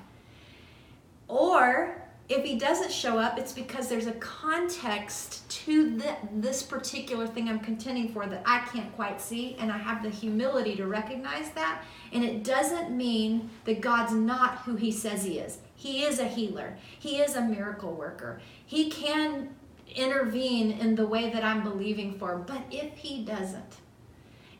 Or 1.28 2.02
if 2.28 2.44
he 2.44 2.58
doesn't 2.58 2.90
show 2.90 3.18
up, 3.18 3.38
it's 3.38 3.52
because 3.52 3.88
there's 3.88 4.06
a 4.06 4.12
context 4.12 5.48
to 5.48 5.96
the, 5.96 6.16
this 6.32 6.62
particular 6.62 7.26
thing 7.26 7.48
I'm 7.48 7.60
contending 7.60 8.12
for 8.12 8.26
that 8.26 8.42
I 8.44 8.60
can't 8.72 8.94
quite 8.96 9.20
see, 9.20 9.56
and 9.60 9.70
I 9.70 9.78
have 9.78 10.02
the 10.02 10.10
humility 10.10 10.74
to 10.76 10.86
recognize 10.86 11.50
that. 11.50 11.84
And 12.12 12.24
it 12.24 12.42
doesn't 12.42 12.90
mean 12.90 13.50
that 13.64 13.80
God's 13.80 14.12
not 14.12 14.58
who 14.58 14.74
he 14.74 14.90
says 14.90 15.24
he 15.24 15.38
is. 15.38 15.58
He 15.76 16.04
is 16.04 16.18
a 16.18 16.26
healer, 16.26 16.76
he 16.98 17.18
is 17.18 17.36
a 17.36 17.42
miracle 17.42 17.92
worker. 17.92 18.40
He 18.64 18.90
can 18.90 19.54
intervene 19.94 20.72
in 20.72 20.94
the 20.94 21.06
way 21.06 21.30
that 21.30 21.44
I'm 21.44 21.62
believing 21.62 22.18
for. 22.18 22.36
But 22.38 22.62
if 22.70 22.96
He 22.96 23.24
doesn't, 23.24 23.76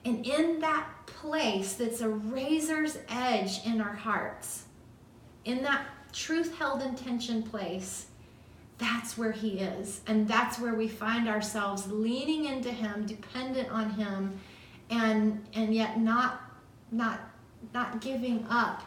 and 0.05 0.25
in 0.25 0.61
that 0.61 0.89
place 1.07 1.75
that's 1.75 2.01
a 2.01 2.09
razor's 2.09 2.99
edge 3.09 3.67
in 3.67 3.81
our 3.81 3.95
hearts, 3.95 4.65
in 5.45 5.63
that 5.63 5.87
truth 6.13 6.57
held 6.57 6.83
intention 6.83 7.43
place, 7.43 8.07
that's 8.79 9.19
where 9.19 9.33
He 9.33 9.59
is. 9.59 10.03
And 10.07 10.29
that's 10.29 10.59
where 10.59 10.75
we 10.75 10.89
find 10.89 11.29
ourselves 11.29 11.91
leaning 11.91 12.45
into 12.45 12.71
Him, 12.71 13.07
dependent 13.07 13.71
on 13.71 13.91
Him, 13.91 14.39
and, 14.91 15.45
and 15.55 15.75
yet 15.75 15.99
not, 15.99 16.43
not, 16.93 17.21
not 17.75 18.01
giving 18.01 18.47
up 18.49 18.83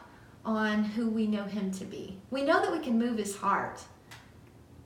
on 0.46 0.84
who 0.84 1.10
we 1.10 1.27
know 1.27 1.43
Him 1.43 1.72
to 1.72 1.86
be. 1.86 2.17
We 2.31 2.43
know 2.43 2.62
that 2.62 2.72
we 2.72 2.79
can 2.79 2.98
move 2.98 3.17
His 3.17 3.36
heart. 3.36 3.81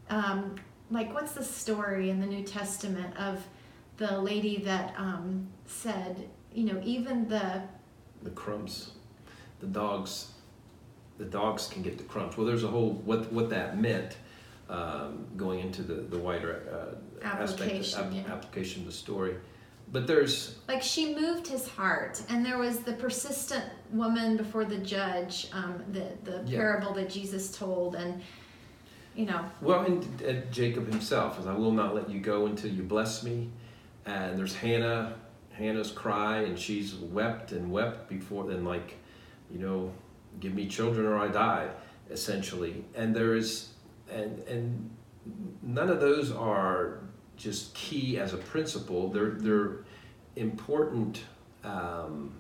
Um, 0.10 0.56
like 0.92 1.14
what's 1.14 1.34
the 1.34 1.44
story 1.44 2.10
in 2.10 2.20
the 2.20 2.28
New 2.28 2.44
Testament 2.44 3.16
of 3.18 3.46
the 3.98 4.20
lady 4.20 4.58
that 4.58 4.94
um, 4.98 5.48
said, 5.66 6.30
you 6.54 6.66
know, 6.66 6.82
even 6.84 7.28
the 7.28 7.64
the 8.22 8.30
crumbs, 8.32 8.92
the 9.60 9.68
dogs, 9.68 10.32
the 11.18 11.26
dogs 11.26 11.68
can 11.68 11.82
get 11.82 11.98
the 11.98 12.04
crumbs. 12.04 12.38
Well, 12.38 12.48
there's 12.48 12.64
a 12.64 12.68
whole 12.68 12.94
what 13.06 13.32
what 13.32 13.50
that 13.50 13.80
meant 13.80 14.18
um, 14.70 15.26
going 15.36 15.60
into 15.60 15.82
the 15.82 15.96
the 15.96 16.18
wider 16.18 16.98
uh, 17.24 17.26
application, 17.26 17.78
aspect, 17.78 18.14
yeah. 18.14 18.34
application 18.34 18.82
of 18.82 18.88
the 18.88 18.94
story. 18.94 19.36
But 19.94 20.08
there's 20.08 20.56
like 20.68 20.82
she 20.82 21.14
moved 21.14 21.48
his 21.48 21.68
heart, 21.68 22.20
and 22.28 22.44
there 22.44 22.58
was 22.58 22.80
the 22.80 22.94
persistent 22.94 23.64
woman 23.92 24.36
before 24.36 24.66
the 24.66 24.80
judge, 24.80 25.50
um, 25.54 25.84
the 25.92 26.08
the 26.24 26.44
yeah. 26.48 26.58
parable 26.58 26.94
that 26.96 27.12
Jesus 27.12 27.56
told, 27.56 27.94
and 27.94 28.20
you 29.16 29.28
know. 29.28 29.46
Well, 29.62 29.82
and, 29.86 30.22
and 30.22 30.52
Jacob 30.52 30.88
himself, 30.90 31.40
as 31.40 31.46
I 31.46 31.54
will 31.54 31.72
not 31.72 31.94
let 31.94 32.10
you 32.10 32.20
go 32.20 32.48
until 32.48 32.72
you 32.72 32.82
bless 32.82 33.22
me. 33.22 33.52
And 34.08 34.38
there's 34.38 34.56
Hannah, 34.56 35.14
Hannah's 35.52 35.92
cry, 35.92 36.40
and 36.40 36.58
she's 36.58 36.96
wept 36.96 37.52
and 37.52 37.72
wept 37.72 38.10
before 38.10 38.46
then, 38.46 38.66
like, 38.66 38.98
you 39.52 39.60
know, 39.60 39.94
give 40.40 40.56
me 40.56 40.68
children 40.68 41.06
or 41.06 41.20
I 41.20 41.28
die, 41.28 41.70
essentially. 42.10 42.84
And 42.96 43.16
there 43.16 43.36
is, 43.36 43.70
and 44.12 44.40
and 44.48 44.90
none 45.62 45.90
of 45.92 46.00
those 46.02 46.32
are 46.32 47.04
just 47.38 47.74
key 47.74 48.20
as 48.20 48.34
a 48.34 48.38
principle. 48.38 49.10
They're 49.10 49.32
they're 49.32 49.83
important 50.36 51.22
um, 51.64 52.34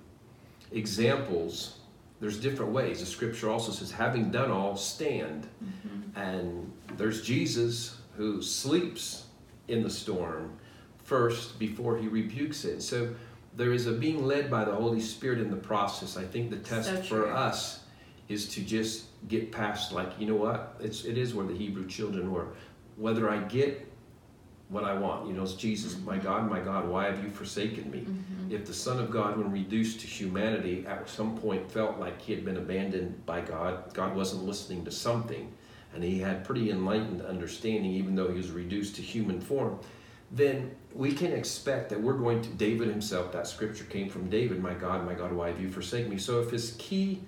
examples 0.71 1.79
there's 2.23 2.39
different 2.39 2.71
ways. 2.71 3.01
The 3.01 3.05
scripture 3.05 3.49
also 3.49 3.73
says, 3.73 3.91
having 3.91 4.31
done 4.31 4.49
all, 4.49 4.77
stand. 4.77 5.45
Mm-hmm. 5.61 6.17
And 6.17 6.71
there's 6.95 7.21
Jesus 7.21 7.97
who 8.15 8.41
sleeps 8.41 9.25
in 9.67 9.83
the 9.83 9.89
storm 9.89 10.57
first 11.03 11.59
before 11.59 11.97
he 11.97 12.07
rebukes 12.07 12.63
it. 12.63 12.81
So 12.81 13.13
there 13.57 13.73
is 13.73 13.87
a 13.87 13.91
being 13.91 14.25
led 14.25 14.49
by 14.49 14.63
the 14.63 14.73
Holy 14.73 15.01
Spirit 15.01 15.39
in 15.39 15.51
the 15.51 15.57
process. 15.57 16.15
I 16.15 16.23
think 16.23 16.49
the 16.49 16.59
test 16.59 16.89
so 16.89 17.01
for 17.01 17.29
us 17.29 17.83
is 18.29 18.47
to 18.55 18.61
just 18.61 19.07
get 19.27 19.51
past 19.51 19.91
like, 19.91 20.17
you 20.17 20.25
know 20.25 20.35
what? 20.35 20.77
It's 20.79 21.03
it 21.03 21.17
is 21.17 21.33
where 21.33 21.45
the 21.45 21.53
Hebrew 21.53 21.85
children 21.89 22.31
were. 22.31 22.47
Whether 22.95 23.29
I 23.29 23.39
get 23.39 23.85
what 24.69 24.83
I 24.83 24.93
want. 24.93 25.27
You 25.27 25.33
know, 25.33 25.43
it's 25.43 25.53
Jesus, 25.53 25.97
my 25.99 26.17
God, 26.17 26.49
my 26.49 26.59
God, 26.59 26.87
why 26.87 27.05
have 27.05 27.23
you 27.23 27.29
forsaken 27.29 27.91
me? 27.91 27.99
Mm-hmm. 27.99 28.51
If 28.55 28.65
the 28.65 28.73
Son 28.73 28.99
of 28.99 29.11
God, 29.11 29.37
when 29.37 29.51
reduced 29.51 29.99
to 30.01 30.07
humanity, 30.07 30.85
at 30.87 31.07
some 31.09 31.37
point 31.37 31.69
felt 31.71 31.99
like 31.99 32.21
he 32.21 32.33
had 32.33 32.43
been 32.43 32.57
abandoned 32.57 33.25
by 33.25 33.41
God, 33.41 33.93
God 33.93 34.15
wasn't 34.15 34.43
listening 34.45 34.83
to 34.85 34.91
something. 34.91 35.51
and 35.93 36.03
he 36.03 36.19
had 36.19 36.43
pretty 36.43 36.71
enlightened 36.71 37.21
understanding, 37.21 37.91
even 37.91 38.15
though 38.15 38.27
he 38.29 38.37
was 38.37 38.51
reduced 38.51 38.95
to 38.95 39.01
human 39.01 39.39
form, 39.39 39.79
then 40.31 40.71
we 40.93 41.11
can 41.11 41.31
expect 41.31 41.89
that 41.89 42.01
we're 42.01 42.17
going 42.17 42.41
to, 42.41 42.49
David 42.49 42.89
himself, 42.89 43.31
that 43.31 43.47
scripture 43.47 43.83
came 43.83 44.09
from 44.09 44.29
David, 44.29 44.61
my 44.61 44.73
God, 44.73 45.05
my 45.05 45.13
God, 45.13 45.31
why 45.31 45.49
have 45.49 45.61
you 45.61 45.69
forsaken 45.69 46.09
me? 46.09 46.17
So 46.17 46.41
if 46.41 46.49
his 46.49 46.75
key, 46.79 47.21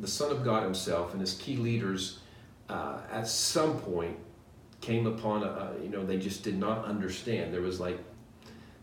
the 0.00 0.08
Son 0.08 0.32
of 0.32 0.44
God 0.44 0.64
himself 0.64 1.12
and 1.12 1.20
his 1.20 1.34
key 1.34 1.56
leaders 1.56 2.18
uh, 2.68 2.98
at 3.12 3.28
some 3.28 3.78
point 3.78 4.16
came 4.80 5.06
upon 5.06 5.42
a, 5.42 5.72
you 5.82 5.88
know, 5.88 6.04
they 6.04 6.18
just 6.18 6.42
did 6.42 6.58
not 6.58 6.84
understand. 6.84 7.52
There 7.52 7.62
was 7.62 7.80
like, 7.80 7.98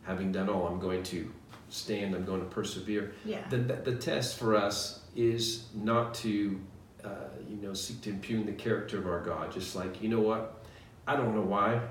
having 0.03 0.31
done 0.31 0.49
all, 0.49 0.67
I'm 0.67 0.79
going 0.79 1.01
to 1.03 1.31
stand, 1.69 2.13
I'm 2.13 2.25
going 2.25 2.41
to 2.41 2.47
persevere. 2.47 3.13
Yeah. 3.25 3.47
The, 3.49 3.57
the, 3.57 3.73
the 3.73 3.95
test 3.95 4.37
for 4.37 4.55
us 4.55 5.01
is 5.15 5.65
not 5.73 6.13
to, 6.15 6.59
uh, 7.03 7.09
you 7.49 7.57
know, 7.57 7.73
seek 7.73 8.01
to 8.01 8.09
impugn 8.09 8.45
the 8.45 8.51
character 8.51 8.99
of 8.99 9.07
our 9.07 9.21
God. 9.21 9.51
Just 9.51 9.75
like, 9.75 10.01
you 10.01 10.09
know 10.09 10.19
what? 10.19 10.65
I 11.07 11.15
don't 11.15 11.35
know 11.35 11.41
why. 11.41 11.81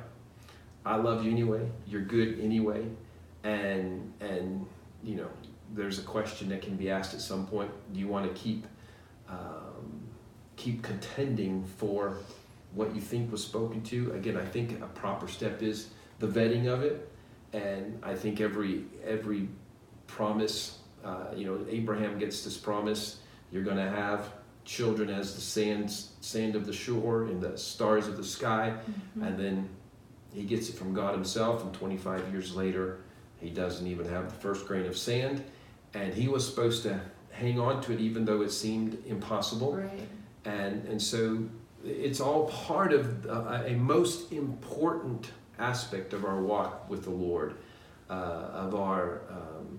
I 0.85 0.97
love 0.97 1.25
you 1.25 1.31
anyway. 1.31 1.69
You're 1.87 2.03
good 2.03 2.41
anyway. 2.41 2.87
And, 3.45 4.13
and, 4.21 4.67
you 5.03 5.17
know, 5.17 5.29
there's 5.75 5.99
a 5.99 6.03
question 6.03 6.49
that 6.51 6.63
can 6.63 6.77
be 6.77 6.91
asked 6.91 7.15
at 7.15 7.21
some 7.21 7.47
point. 7.47 7.71
Do 7.93 8.01
you 8.01 8.09
want 8.09 8.33
to 8.33 8.41
keep, 8.41 8.67
um, 9.29 10.03
keep 10.57 10.83
contending 10.83 11.65
for 11.65 12.19
what 12.75 12.95
you 12.95 13.01
think 13.01 13.31
was 13.31 13.45
spoken 13.45 13.83
to? 13.83 14.13
Again, 14.13 14.37
I 14.37 14.45
think 14.45 14.81
a 14.83 14.87
proper 14.87 15.29
step 15.29 15.63
is 15.63 15.91
the 16.19 16.27
vetting 16.27 16.67
of 16.67 16.83
it. 16.83 17.09
And 17.53 17.99
I 18.03 18.15
think 18.15 18.41
every, 18.41 18.85
every 19.05 19.49
promise, 20.07 20.79
uh, 21.05 21.27
you 21.37 21.45
know, 21.45 21.59
Abraham 21.69 22.19
gets 22.19 22.45
this 22.45 22.57
promise 22.57 23.19
you're 23.53 23.63
going 23.63 23.77
to 23.77 23.91
have 23.91 24.33
children 24.65 25.11
as 25.11 25.35
the 25.35 25.41
sands, 25.41 26.13
sand 26.21 26.57
of 26.57 26.67
the 26.67 26.73
shore 26.73 27.25
and 27.25 27.41
the 27.41 27.57
stars 27.59 28.09
of 28.09 28.17
the 28.17 28.25
sky. 28.25 28.75
Mm-hmm. 28.75 29.23
And 29.23 29.39
then 29.39 29.69
he 30.33 30.45
gets 30.45 30.71
it 30.71 30.77
from 30.77 30.95
God 30.95 31.15
himself, 31.15 31.63
and 31.63 31.73
25 31.75 32.33
years 32.33 32.57
later, 32.57 33.01
he 33.39 33.51
doesn't 33.51 33.87
even 33.87 34.09
have 34.09 34.31
the 34.31 34.41
first 34.41 34.67
grain 34.67 34.87
of 34.87 34.97
sand. 34.97 35.45
And 35.95 36.15
he 36.15 36.29
was 36.29 36.49
supposed 36.49 36.83
to 36.85 37.01
hang 37.33 37.61
on 37.61 37.83
to 37.83 37.93
it 37.93 38.01
even 38.01 38.25
though 38.25 38.41
it 38.41 38.51
seemed 38.51 38.97
impossible. 39.07 39.77
Right. 39.77 40.09
And, 40.45 40.87
and 40.87 41.01
so 41.01 41.45
it's 41.85 42.21
all 42.21 42.49
part 42.49 42.93
of 42.93 43.27
uh, 43.27 43.63
a 43.67 43.75
most 43.75 44.33
important 44.33 45.31
aspect 45.59 46.13
of 46.13 46.25
our 46.25 46.41
walk 46.41 46.89
with 46.89 47.05
the 47.05 47.11
Lord, 47.11 47.57
uh, 48.11 48.13
of 48.13 48.75
our 48.75 49.23
um, 49.31 49.79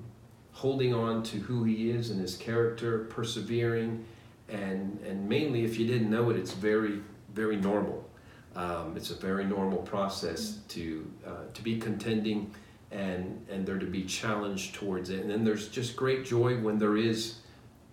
holding 0.51 0.93
on 0.93 1.23
to 1.23 1.37
who 1.37 1.63
He 1.63 1.89
is 1.89 2.09
and 2.09 2.19
His 2.19 2.35
character, 2.35 3.05
persevering, 3.09 4.05
and, 4.49 4.99
and 5.05 5.27
mainly, 5.27 5.63
if 5.63 5.79
you 5.79 5.87
didn't 5.87 6.09
know 6.09 6.29
it, 6.29 6.37
it's 6.37 6.53
very, 6.53 7.01
very 7.33 7.57
normal. 7.57 8.07
Um, 8.55 8.95
it's 8.95 9.09
a 9.09 9.15
very 9.15 9.45
normal 9.45 9.79
process 9.79 10.59
to, 10.69 11.11
uh, 11.25 11.45
to 11.53 11.61
be 11.63 11.79
contending 11.79 12.53
and, 12.91 13.43
and 13.49 13.65
there 13.65 13.79
to 13.79 13.87
be 13.87 14.03
challenged 14.03 14.75
towards 14.75 15.09
it. 15.09 15.21
And 15.21 15.29
then 15.29 15.43
there's 15.43 15.69
just 15.69 15.95
great 15.95 16.23
joy 16.23 16.59
when 16.59 16.77
there 16.77 16.95
is 16.95 17.37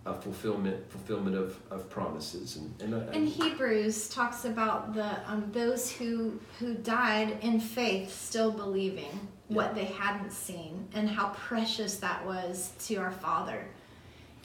a 0.07 0.15
fulfillment 0.15 0.91
fulfillment 0.91 1.37
of, 1.37 1.59
of 1.71 1.89
promises 1.91 2.57
and, 2.57 2.75
and, 2.81 2.95
And 3.15 3.29
Hebrews 3.29 4.09
talks 4.09 4.47
about 4.47 4.95
the 4.95 5.19
um, 5.31 5.51
those 5.53 5.91
who 5.91 6.41
who 6.59 6.75
died 6.75 7.39
in 7.43 7.61
faith, 7.61 8.13
still 8.13 8.51
believing 8.51 9.29
what 9.49 9.75
they 9.75 9.85
hadn't 9.85 10.33
seen, 10.33 10.89
and 10.95 11.09
how 11.09 11.31
precious 11.31 11.97
that 11.99 12.25
was 12.25 12.73
to 12.87 12.97
our 12.97 13.11
Father. 13.11 13.67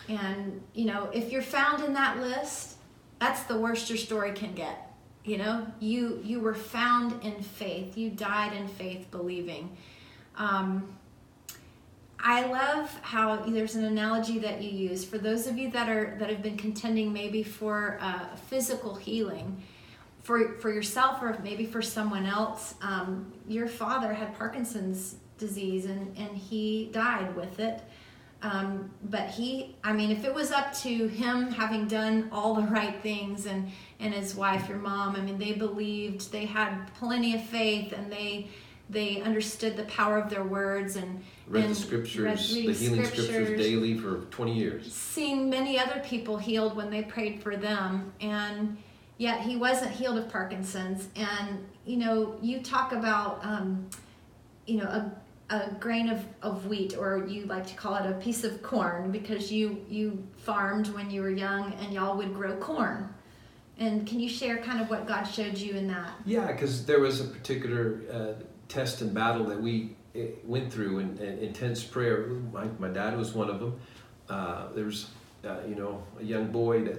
And 0.10 0.62
you 0.74 0.86
know, 0.86 1.10
if 1.14 1.32
you're 1.32 1.42
found 1.42 1.84
in 1.84 1.94
that 1.94 2.20
list, 2.20 2.76
that's 3.20 3.44
the 3.44 3.58
worst 3.58 3.90
your 3.90 3.98
story 3.98 4.34
can 4.34 4.54
get. 4.54 4.92
You 5.24 5.38
know, 5.38 5.68
you 5.80 6.20
you 6.22 6.42
were 6.42 6.54
found 6.54 7.24
in 7.24 7.42
faith. 7.42 7.98
You 7.98 8.10
died 8.10 8.52
in 8.54 8.68
faith, 8.68 9.10
believing. 9.10 9.78
Um, 10.36 10.98
I 12.20 12.46
love 12.46 12.90
how 13.02 13.38
there's 13.38 13.76
an 13.76 13.86
analogy 13.86 14.40
that 14.40 14.62
you 14.62 14.70
use 14.70 15.06
for 15.06 15.18
those 15.18 15.48
of 15.48 15.58
you 15.58 15.70
that 15.72 15.90
are 15.90 16.16
that 16.20 16.30
have 16.30 16.42
been 16.42 16.58
contending 16.58 17.12
maybe 17.14 17.44
for 17.44 17.98
uh, 18.02 18.36
physical 18.36 18.96
healing, 18.96 19.62
for 20.24 20.58
for 20.60 20.72
yourself 20.72 21.22
or 21.22 21.38
maybe 21.44 21.66
for 21.66 21.82
someone 21.82 22.26
else. 22.26 22.76
Um, 22.82 23.32
your 23.48 23.68
father 23.68 24.14
had 24.14 24.36
Parkinson's 24.38 25.18
disease 25.38 25.86
and 25.86 26.18
and 26.18 26.36
he 26.36 26.90
died 26.92 27.36
with 27.36 27.60
it. 27.60 27.82
Um, 28.42 28.92
but 29.04 29.30
he, 29.30 29.76
I 29.84 29.92
mean, 29.94 30.12
if 30.12 30.24
it 30.24 30.32
was 30.34 30.52
up 30.52 30.72
to 30.82 31.08
him 31.08 31.50
having 31.52 31.88
done 31.88 32.30
all 32.32 32.54
the 32.54 32.68
right 32.68 33.02
things 33.02 33.46
and 33.46 33.72
and 34.00 34.14
his 34.14 34.36
wife, 34.36 34.70
your 34.70 34.78
mom, 34.78 35.16
I 35.16 35.22
mean, 35.22 35.40
they 35.40 35.54
believed, 35.54 36.32
they 36.32 36.46
had 36.46 36.86
plenty 37.00 37.34
of 37.34 37.44
faith, 37.44 37.92
and 37.92 38.12
they 38.12 38.50
they 38.90 39.22
understood 39.22 39.76
the 39.78 39.84
power 39.86 40.18
of 40.18 40.30
their 40.30 40.44
words 40.44 40.96
and 40.96 41.24
read 41.48 41.66
and 41.66 41.72
the 41.72 41.76
scriptures, 41.80 42.56
read- 42.56 42.68
the 42.68 42.74
healing 42.74 43.04
scriptures. 43.04 43.26
scriptures. 43.28 43.60
daily 43.60 43.98
for 43.98 44.22
20 44.26 44.54
years. 44.54 44.94
seen 44.94 45.50
many 45.50 45.80
other 45.80 46.02
people 46.06 46.38
healed 46.38 46.76
when 46.76 46.90
they 46.90 47.02
prayed 47.02 47.42
for 47.42 47.56
them 47.56 48.12
and 48.22 48.78
yet 49.18 49.42
he 49.42 49.56
wasn't 49.56 49.90
healed 49.92 50.18
of 50.18 50.30
parkinson's 50.30 51.08
and 51.16 51.66
you 51.86 51.98
know 51.98 52.36
you 52.42 52.60
talk 52.62 52.92
about 52.92 53.44
um, 53.46 53.88
you 54.68 54.78
know 54.78 54.86
a, 54.86 55.12
a 55.56 55.72
grain 55.80 56.10
of, 56.10 56.24
of 56.42 56.66
wheat 56.68 56.96
or 56.98 57.26
you 57.28 57.46
like 57.46 57.66
to 57.66 57.76
call 57.76 57.96
it 57.96 58.06
a 58.10 58.14
piece 58.16 58.44
of 58.44 58.62
corn 58.62 59.12
because 59.12 59.52
you 59.52 59.84
you 59.90 60.22
farmed 60.38 60.88
when 60.90 61.10
you 61.10 61.22
were 61.22 61.30
young 61.30 61.74
and 61.82 61.94
y'all 61.94 62.18
would 62.18 62.34
grow 62.34 62.56
corn 62.58 63.10
and 63.78 64.06
can 64.08 64.20
you 64.20 64.30
share 64.30 64.58
kind 64.58 64.82
of 64.82 64.90
what 64.90 65.08
god 65.08 65.24
showed 65.24 65.58
you 65.58 65.74
in 65.76 65.88
that 65.88 66.12
Yeah, 66.26 66.52
because 66.52 66.86
there 66.86 67.00
was 67.00 67.20
a 67.22 67.26
particular 67.26 68.02
uh, 68.12 68.44
test 68.68 69.02
and 69.02 69.14
battle 69.14 69.46
that 69.46 69.62
we 69.62 69.96
uh, 70.16 70.20
went 70.44 70.72
through 70.72 71.00
in, 71.00 71.18
in 71.18 71.40
intense 71.40 71.84
prayer. 71.84 72.28
My, 72.52 72.68
my 72.80 72.90
dad 72.90 73.18
was 73.18 73.34
one 73.34 73.50
of 73.50 73.60
them. 73.60 73.80
Uh, 74.30 74.72
there 74.74 74.86
was, 74.86 75.10
uh, 75.44 75.58
you 75.68 75.76
know, 75.76 76.04
a 76.20 76.24
young 76.24 76.48
boy 76.52 76.84
that 76.86 76.98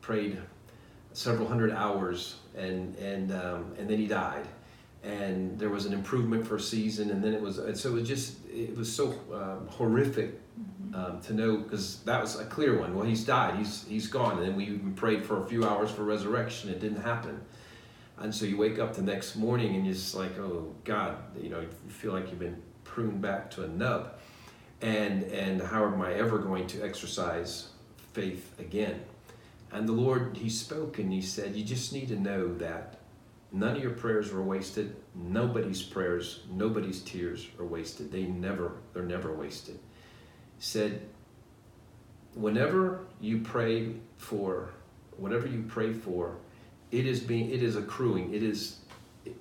prayed 0.00 0.38
several 1.12 1.48
hundred 1.48 1.72
hours, 1.72 2.36
and 2.56 2.96
and 2.96 3.32
um, 3.32 3.74
and 3.78 3.88
then 3.88 3.98
he 3.98 4.06
died. 4.06 4.46
And 5.02 5.58
there 5.58 5.70
was 5.70 5.86
an 5.86 5.94
improvement 5.94 6.46
for 6.46 6.56
a 6.56 6.60
season, 6.60 7.10
and 7.10 7.24
then 7.24 7.32
it 7.32 7.40
was. 7.40 7.58
And 7.58 7.76
so 7.76 7.90
it 7.90 7.92
was 7.92 8.08
just 8.08 8.36
it 8.46 8.76
was 8.76 8.94
so 8.94 9.14
um, 9.32 9.66
horrific 9.68 10.38
um, 10.94 11.20
to 11.22 11.32
know 11.32 11.56
because 11.58 12.00
that 12.00 12.20
was 12.20 12.38
a 12.38 12.44
clear 12.44 12.78
one. 12.78 12.94
Well, 12.94 13.06
he's 13.06 13.24
died. 13.24 13.56
He's 13.56 13.84
he's 13.86 14.08
gone. 14.08 14.38
And 14.38 14.46
then 14.46 14.56
we 14.56 14.64
even 14.64 14.94
prayed 14.94 15.24
for 15.24 15.42
a 15.42 15.46
few 15.46 15.64
hours 15.64 15.90
for 15.90 16.04
resurrection. 16.04 16.68
It 16.68 16.80
didn't 16.80 17.02
happen. 17.02 17.40
And 18.20 18.34
so 18.34 18.44
you 18.44 18.58
wake 18.58 18.78
up 18.78 18.94
the 18.94 19.02
next 19.02 19.34
morning 19.34 19.74
and 19.74 19.86
you're 19.86 19.94
just 19.94 20.14
like, 20.14 20.38
oh 20.38 20.74
God, 20.84 21.16
you 21.40 21.48
know, 21.48 21.60
you 21.60 21.68
feel 21.88 22.12
like 22.12 22.30
you've 22.30 22.38
been 22.38 22.62
pruned 22.84 23.22
back 23.22 23.50
to 23.52 23.64
a 23.64 23.68
nub. 23.68 24.18
And 24.82 25.24
and 25.24 25.60
how 25.60 25.86
am 25.86 26.00
I 26.02 26.14
ever 26.14 26.38
going 26.38 26.66
to 26.68 26.82
exercise 26.82 27.68
faith 28.12 28.58
again? 28.58 29.02
And 29.72 29.88
the 29.88 29.92
Lord, 29.92 30.36
He 30.36 30.50
spoke 30.50 30.98
and 30.98 31.12
He 31.12 31.22
said, 31.22 31.56
you 31.56 31.64
just 31.64 31.92
need 31.92 32.08
to 32.08 32.20
know 32.20 32.54
that 32.56 32.98
none 33.52 33.76
of 33.76 33.82
your 33.82 33.92
prayers 33.92 34.32
were 34.32 34.42
wasted. 34.42 34.96
Nobody's 35.14 35.82
prayers, 35.82 36.40
nobody's 36.50 37.00
tears 37.00 37.46
are 37.58 37.64
wasted. 37.64 38.12
They 38.12 38.24
never, 38.24 38.72
they're 38.92 39.02
never 39.02 39.32
wasted. 39.34 39.78
He 40.56 40.62
said, 40.62 41.02
whenever 42.34 43.06
you 43.20 43.40
pray 43.40 43.94
for, 44.16 44.70
whatever 45.16 45.46
you 45.46 45.64
pray 45.68 45.92
for, 45.92 46.36
it 46.90 47.06
is 47.06 47.20
being, 47.20 47.50
it 47.50 47.62
is 47.62 47.76
accruing. 47.76 48.32
It 48.34 48.42
is, 48.42 48.76
it, 49.24 49.34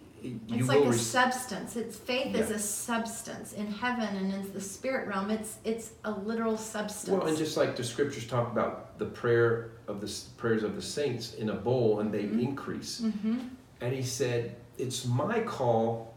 you 0.47 0.59
it's 0.59 0.67
like 0.67 0.83
a 0.83 0.93
substance 0.93 1.77
it's 1.77 1.95
faith 1.95 2.35
is 2.35 2.51
a 2.51 2.59
substance 2.59 3.53
in 3.53 3.67
heaven 3.67 4.17
and 4.17 4.33
in 4.33 4.51
the 4.51 4.59
spirit 4.59 5.07
realm 5.07 5.31
it's 5.31 5.59
it's 5.63 5.91
a 6.03 6.11
literal 6.11 6.57
substance 6.57 7.17
Well, 7.17 7.25
and 7.27 7.37
just 7.37 7.55
like 7.55 7.77
the 7.77 7.85
scriptures 7.85 8.27
talk 8.27 8.51
about 8.51 8.99
the 8.99 9.05
prayer 9.05 9.71
of 9.87 10.01
the 10.01 10.13
prayers 10.35 10.63
of 10.63 10.75
the 10.75 10.81
saints 10.81 11.35
in 11.35 11.49
a 11.51 11.55
bowl, 11.55 12.01
and 12.01 12.13
they 12.13 12.23
Mhm. 12.23 12.41
increase. 12.41 12.99
mm-hmm. 12.99 13.37
And 13.79 13.93
he 13.93 14.03
said, 14.03 14.57
"It's 14.77 15.05
my 15.05 15.39
call 15.41 16.13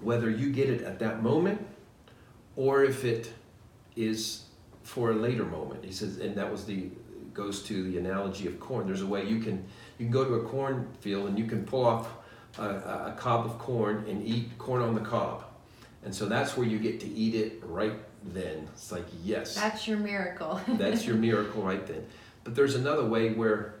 whether 0.00 0.30
you 0.30 0.52
get 0.52 0.70
it 0.70 0.82
at 0.82 1.00
that 1.00 1.20
moment, 1.20 1.60
or 2.54 2.84
if 2.84 3.04
it 3.04 3.32
is 3.96 4.44
for 4.84 5.10
a 5.10 5.14
later 5.14 5.44
moment." 5.44 5.84
He 5.84 5.90
says, 5.92 6.18
and 6.18 6.36
that 6.36 6.50
was 6.52 6.64
the 6.66 6.88
goes 7.34 7.62
to 7.64 7.84
the 7.84 7.98
analogy 7.98 8.46
of 8.46 8.58
corn. 8.60 8.86
There's 8.86 9.02
a 9.02 9.06
way 9.06 9.24
you 9.28 9.38
can 9.40 9.64
you 9.98 10.06
can 10.06 10.12
go 10.12 10.24
to 10.24 10.34
a 10.34 10.42
cornfield 10.44 11.28
and 11.28 11.38
you 11.38 11.46
can 11.46 11.64
pull 11.64 11.84
off 11.84 12.08
a, 12.58 12.62
a 12.62 13.14
cob 13.18 13.46
of 13.46 13.58
corn 13.58 14.04
and 14.08 14.26
eat 14.26 14.56
corn 14.58 14.82
on 14.82 14.94
the 14.94 15.00
cob, 15.00 15.44
and 16.04 16.14
so 16.14 16.26
that's 16.26 16.56
where 16.56 16.66
you 16.66 16.78
get 16.78 17.00
to 17.00 17.08
eat 17.08 17.34
it 17.34 17.60
right 17.64 17.98
then. 18.24 18.68
It's 18.72 18.92
like 18.92 19.04
yes, 19.22 19.54
that's 19.54 19.86
your 19.86 19.98
miracle 19.98 20.60
that's 20.68 21.04
your 21.04 21.16
miracle 21.16 21.62
right 21.62 21.86
then. 21.86 22.06
But 22.44 22.54
there's 22.54 22.74
another 22.74 23.04
way 23.04 23.32
where 23.32 23.74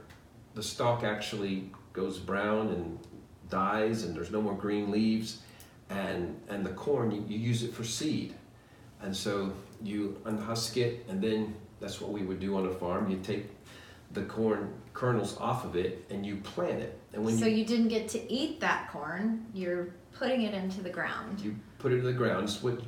the 0.54 0.62
stalk 0.62 1.04
actually 1.04 1.70
goes 1.92 2.18
brown 2.18 2.68
and 2.68 2.98
dies, 3.48 4.04
and 4.04 4.14
there's 4.14 4.30
no 4.30 4.42
more 4.42 4.54
green 4.54 4.90
leaves, 4.90 5.40
and 5.90 6.38
and 6.48 6.64
the 6.64 6.70
corn 6.70 7.10
you, 7.10 7.24
you 7.28 7.38
use 7.38 7.62
it 7.62 7.72
for 7.72 7.84
seed, 7.84 8.34
and 9.02 9.16
so 9.16 9.52
you 9.82 10.20
unhusk 10.24 10.76
it, 10.76 11.06
and 11.08 11.22
then 11.22 11.54
that's 11.80 12.00
what 12.00 12.10
we 12.10 12.22
would 12.22 12.40
do 12.40 12.56
on 12.56 12.66
a 12.66 12.70
farm. 12.70 13.10
You 13.10 13.18
take 13.18 13.46
the 14.12 14.22
corn 14.22 14.72
kernels 14.98 15.36
off 15.38 15.64
of 15.64 15.76
it 15.76 16.04
and 16.10 16.26
you 16.26 16.36
plant 16.36 16.80
it. 16.80 16.98
And 17.12 17.24
when 17.24 17.38
so 17.38 17.46
you, 17.46 17.58
you 17.58 17.64
didn't 17.64 17.88
get 17.88 18.08
to 18.08 18.32
eat 18.32 18.58
that 18.60 18.90
corn. 18.90 19.46
You're 19.54 19.90
putting 20.12 20.42
it 20.42 20.54
into 20.54 20.82
the 20.82 20.90
ground. 20.90 21.40
you 21.40 21.54
put 21.78 21.92
it 21.92 21.98
in 21.98 22.04
the 22.04 22.12
ground, 22.12 22.44
it's 22.44 22.60
what 22.62 22.80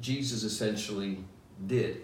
Jesus 0.00 0.44
essentially 0.44 1.18
did. 1.66 2.00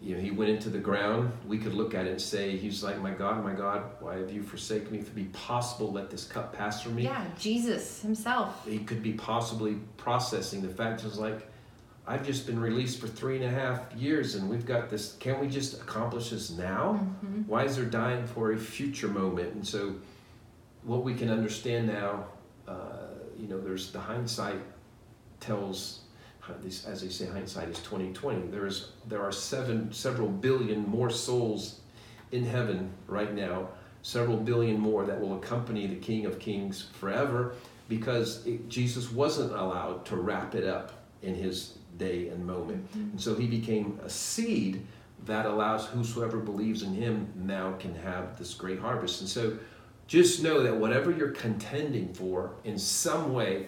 You 0.00 0.14
know, 0.14 0.20
he 0.20 0.30
went 0.30 0.50
into 0.50 0.70
the 0.70 0.78
ground. 0.78 1.32
We 1.44 1.58
could 1.58 1.74
look 1.74 1.92
at 1.96 2.06
it 2.06 2.10
and 2.10 2.22
say, 2.22 2.56
He's 2.56 2.84
like, 2.84 3.00
My 3.00 3.10
God, 3.10 3.42
my 3.42 3.52
God, 3.52 3.82
why 3.98 4.18
have 4.18 4.30
you 4.30 4.44
forsaken 4.44 4.92
me? 4.92 4.98
If 5.00 5.08
it 5.08 5.14
be 5.16 5.24
possible, 5.24 5.90
let 5.90 6.08
this 6.08 6.22
cup 6.22 6.56
pass 6.56 6.80
from 6.80 6.94
me. 6.94 7.02
Yeah, 7.02 7.24
Jesus 7.36 8.00
himself. 8.00 8.64
He 8.64 8.78
could 8.78 9.02
be 9.02 9.14
possibly 9.14 9.78
processing 9.96 10.62
the 10.62 10.68
fact 10.68 11.02
is 11.02 11.18
like, 11.18 11.50
I've 12.08 12.24
just 12.24 12.46
been 12.46 12.58
released 12.58 13.00
for 13.00 13.06
three 13.06 13.36
and 13.36 13.44
a 13.44 13.50
half 13.50 13.94
years 13.94 14.34
and 14.34 14.48
we've 14.48 14.64
got 14.64 14.88
this. 14.88 15.14
Can 15.20 15.38
we 15.40 15.46
just 15.48 15.74
accomplish 15.74 16.30
this 16.30 16.50
now? 16.50 17.06
Mhm. 17.22 17.46
Why 17.46 17.64
is 17.64 17.76
there 17.76 17.84
dying 17.84 18.26
for 18.26 18.52
a 18.52 18.58
future 18.58 19.08
moment? 19.08 19.52
And 19.54 19.66
so, 19.66 19.94
what 20.84 21.04
we 21.04 21.12
can 21.14 21.28
understand 21.28 21.86
now, 21.88 22.24
uh, 22.66 23.08
you 23.38 23.46
know, 23.46 23.60
there's 23.60 23.92
the 23.92 24.00
hindsight 24.00 24.58
tells, 25.38 26.00
as 26.86 27.02
they 27.02 27.10
say, 27.10 27.26
hindsight 27.26 27.68
is 27.68 27.82
twenty 27.82 28.10
twenty. 28.14 28.46
There's 28.48 28.92
there 29.06 29.22
are 29.22 29.32
seven 29.32 29.92
several 29.92 30.28
billion 30.28 30.88
more 30.88 31.10
souls 31.10 31.80
in 32.32 32.44
heaven 32.44 32.90
right 33.06 33.34
now, 33.34 33.68
several 34.02 34.38
billion 34.38 34.80
more 34.80 35.04
that 35.04 35.20
will 35.20 35.36
accompany 35.36 35.86
the 35.86 35.96
King 35.96 36.24
of 36.24 36.38
Kings 36.38 36.88
forever, 36.98 37.54
because 37.90 38.46
it, 38.46 38.68
Jesus 38.70 39.12
wasn't 39.12 39.52
allowed 39.52 40.06
to 40.06 40.16
wrap 40.16 40.54
it 40.54 40.64
up 40.64 40.92
in 41.20 41.34
his 41.34 41.74
day 41.96 42.28
and 42.28 42.46
moment, 42.46 42.88
and 42.94 43.20
so 43.20 43.34
he 43.34 43.46
became 43.46 43.98
a 44.04 44.10
seed 44.10 44.86
that 45.26 45.46
allows 45.46 45.86
whosoever 45.86 46.38
believes 46.38 46.82
in 46.82 46.94
him 46.94 47.32
now 47.36 47.72
can 47.72 47.94
have 47.94 48.38
this 48.38 48.54
great 48.54 48.78
harvest. 48.78 49.20
And 49.20 49.28
so 49.28 49.58
just 50.06 50.42
know 50.42 50.62
that 50.62 50.74
whatever 50.74 51.10
you're 51.10 51.32
contending 51.32 52.14
for 52.14 52.52
in 52.64 52.78
some 52.78 53.32
way 53.32 53.66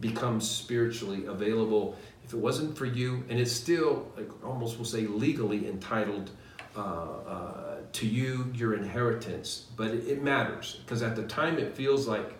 becomes 0.00 0.48
spiritually 0.48 1.26
available. 1.26 1.96
If 2.24 2.32
it 2.32 2.38
wasn't 2.38 2.78
for 2.78 2.86
you, 2.86 3.24
and 3.28 3.38
it's 3.38 3.52
still, 3.52 4.10
like, 4.16 4.30
almost 4.44 4.78
will 4.78 4.86
say, 4.86 5.06
legally 5.06 5.68
entitled 5.68 6.30
uh, 6.76 6.80
uh, 6.80 7.76
to 7.92 8.06
you, 8.06 8.50
your 8.54 8.74
inheritance, 8.74 9.66
but 9.76 9.88
it, 9.88 10.06
it 10.06 10.22
matters 10.22 10.80
because 10.84 11.02
at 11.02 11.14
the 11.14 11.24
time 11.24 11.58
it 11.58 11.76
feels 11.76 12.08
like, 12.08 12.32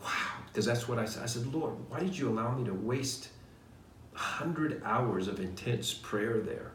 wow, 0.00 0.10
because 0.46 0.64
that's 0.64 0.86
what 0.86 0.98
I 0.98 1.04
said. 1.04 1.24
I 1.24 1.26
said, 1.26 1.52
Lord, 1.52 1.74
why 1.88 1.98
did 1.98 2.16
you 2.16 2.28
allow 2.28 2.54
me 2.54 2.64
to 2.66 2.74
waste 2.74 3.30
100 4.14 4.82
hours 4.84 5.28
of 5.28 5.40
intense 5.40 5.92
prayer 5.92 6.40
there? 6.40 6.72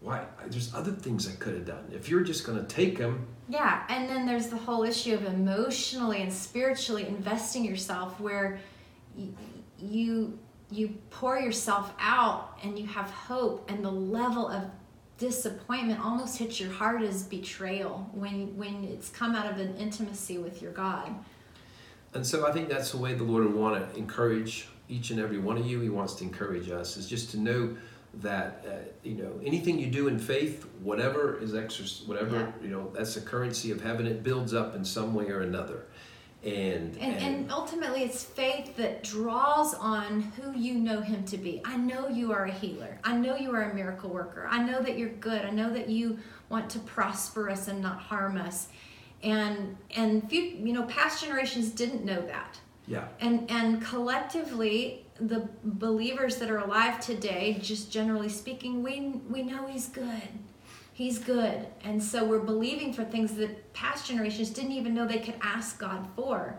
Why? 0.00 0.24
There's 0.48 0.74
other 0.74 0.90
things 0.92 1.28
I 1.28 1.36
could 1.36 1.54
have 1.54 1.66
done. 1.66 1.84
If 1.92 2.08
you're 2.08 2.22
just 2.22 2.44
going 2.44 2.58
to 2.58 2.64
take 2.64 2.98
them, 2.98 3.26
Yeah, 3.48 3.84
and 3.88 4.08
then 4.08 4.26
there's 4.26 4.48
the 4.48 4.56
whole 4.56 4.82
issue 4.82 5.14
of 5.14 5.24
emotionally 5.26 6.22
and 6.22 6.32
spiritually 6.32 7.06
investing 7.06 7.64
yourself 7.64 8.18
where 8.18 8.58
y- 9.16 9.28
you 9.78 10.38
you 10.70 10.88
pour 11.10 11.38
yourself 11.38 11.92
out 12.00 12.58
and 12.64 12.78
you 12.78 12.86
have 12.86 13.10
hope 13.10 13.70
and 13.70 13.84
the 13.84 13.90
level 13.90 14.48
of 14.48 14.64
disappointment 15.18 16.00
almost 16.02 16.38
hits 16.38 16.58
your 16.58 16.72
heart 16.72 17.02
as 17.02 17.22
betrayal 17.24 18.08
when 18.14 18.56
when 18.56 18.82
it's 18.84 19.10
come 19.10 19.34
out 19.36 19.48
of 19.52 19.58
an 19.58 19.76
intimacy 19.76 20.38
with 20.38 20.62
your 20.62 20.72
God. 20.72 21.14
And 22.14 22.26
so 22.26 22.46
I 22.46 22.52
think 22.52 22.68
that's 22.68 22.90
the 22.90 22.96
way 22.98 23.14
the 23.14 23.22
Lord 23.24 23.44
would 23.44 23.54
want 23.54 23.92
to 23.92 23.98
encourage 23.98 24.66
each 24.92 25.10
and 25.10 25.18
every 25.18 25.38
one 25.38 25.56
of 25.56 25.66
you. 25.66 25.80
He 25.80 25.88
wants 25.88 26.14
to 26.16 26.24
encourage 26.24 26.68
us 26.70 26.96
is 26.96 27.08
just 27.08 27.30
to 27.32 27.38
know 27.38 27.76
that 28.20 28.64
uh, 28.68 28.72
you 29.02 29.14
know 29.14 29.32
anything 29.44 29.78
you 29.78 29.86
do 29.86 30.08
in 30.08 30.18
faith, 30.18 30.66
whatever 30.82 31.38
is 31.38 31.54
exercise, 31.54 32.06
whatever 32.06 32.36
Yeah. 32.36 32.52
you 32.62 32.68
know, 32.68 32.90
that's 32.94 33.14
the 33.14 33.22
currency 33.22 33.70
of 33.70 33.80
heaven. 33.80 34.06
It 34.06 34.22
builds 34.22 34.52
up 34.52 34.76
in 34.76 34.84
some 34.84 35.14
way 35.14 35.28
or 35.30 35.40
another, 35.40 35.86
and 36.44 36.94
And, 36.98 37.14
and 37.26 37.50
ultimately, 37.50 38.02
it's 38.02 38.22
faith 38.22 38.76
that 38.76 39.02
draws 39.02 39.72
on 39.74 40.20
who 40.36 40.52
you 40.66 40.74
know 40.74 41.00
Him 41.00 41.24
to 41.24 41.38
be. 41.38 41.62
I 41.64 41.76
know 41.78 42.08
you 42.08 42.32
are 42.32 42.44
a 42.44 42.52
healer. 42.52 42.98
I 43.02 43.16
know 43.16 43.34
you 43.36 43.50
are 43.54 43.62
a 43.70 43.74
miracle 43.74 44.10
worker. 44.10 44.46
I 44.50 44.62
know 44.62 44.82
that 44.82 44.98
you're 44.98 45.16
good. 45.30 45.42
I 45.46 45.50
know 45.50 45.70
that 45.72 45.88
you 45.88 46.18
want 46.50 46.68
to 46.70 46.80
prosper 46.80 47.48
us 47.48 47.68
and 47.68 47.80
not 47.80 47.98
harm 47.98 48.36
us. 48.36 48.68
And 49.22 49.76
and 49.96 50.28
few, 50.28 50.42
you 50.42 50.72
know, 50.74 50.82
past 50.82 51.22
generations 51.24 51.70
didn't 51.70 52.04
know 52.04 52.20
that. 52.26 52.60
Yeah, 52.92 53.08
And 53.20 53.50
and 53.50 53.82
collectively, 53.82 55.06
the 55.18 55.48
believers 55.64 56.36
that 56.36 56.50
are 56.50 56.58
alive 56.58 57.00
today, 57.00 57.58
just 57.62 57.90
generally 57.90 58.28
speaking, 58.28 58.82
we 58.82 59.20
we 59.30 59.42
know 59.42 59.66
He's 59.66 59.88
good. 59.88 60.28
He's 60.92 61.18
good. 61.18 61.66
And 61.82 62.02
so 62.02 62.22
we're 62.22 62.38
believing 62.38 62.92
for 62.92 63.02
things 63.02 63.32
that 63.36 63.72
past 63.72 64.06
generations 64.06 64.50
didn't 64.50 64.72
even 64.72 64.92
know 64.94 65.06
they 65.06 65.20
could 65.20 65.36
ask 65.40 65.78
God 65.78 66.06
for. 66.14 66.54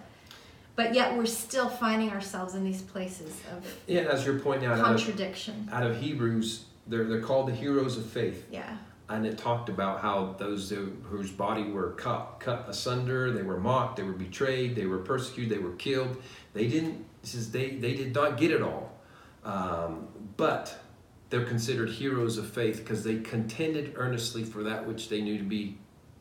But 0.76 0.96
yet 0.96 1.16
we're 1.16 1.28
still 1.28 1.70
finding 1.70 2.10
ourselves 2.10 2.56
in 2.56 2.64
these 2.64 2.82
places 2.82 3.40
of 3.52 3.64
yeah. 3.86 4.02
As 4.02 4.26
you're 4.26 4.40
pointing 4.40 4.68
out, 4.68 4.80
out 4.80 4.96
of, 4.96 4.98
contradiction. 4.98 5.70
out 5.72 5.84
of 5.84 6.02
Hebrews, 6.02 6.66
they're 6.88 7.04
they're 7.04 7.22
called 7.22 7.48
the 7.48 7.54
heroes 7.54 7.96
of 7.96 8.08
faith. 8.08 8.48
Yeah. 8.50 8.76
And 9.10 9.26
it 9.26 9.38
talked 9.38 9.70
about 9.70 10.02
how 10.02 10.34
those 10.40 10.70
who- 10.70 10.94
whose 11.04 11.30
body 11.32 11.64
were 11.72 11.92
cut 11.92 12.38
cut 12.40 12.66
asunder 12.70 13.32
they 13.32 13.42
were 13.44 13.60
mocked 13.60 13.98
they 13.98 14.04
were 14.04 14.14
betrayed 14.14 14.76
they 14.76 14.86
were 14.86 15.00
persecuted 15.00 15.52
they 15.58 15.62
were 15.64 15.76
killed 15.76 16.16
they 16.54 16.68
didn't 16.68 17.04
says 17.24 17.52
they 17.52 17.72
they 17.78 17.94
did 17.94 18.14
not 18.16 18.38
get 18.38 18.52
it 18.52 18.62
all 18.62 18.98
um, 19.44 20.08
but 20.38 20.80
they're 21.30 21.46
considered 21.46 21.90
heroes 21.90 22.38
of 22.38 22.48
faith 22.48 22.78
because 22.78 23.04
they 23.04 23.18
contended 23.20 23.94
earnestly 23.96 24.44
for 24.44 24.64
that 24.64 24.88
which 24.88 25.10
they 25.10 25.22
knew 25.22 25.38
to 25.38 25.44
be 25.44 25.78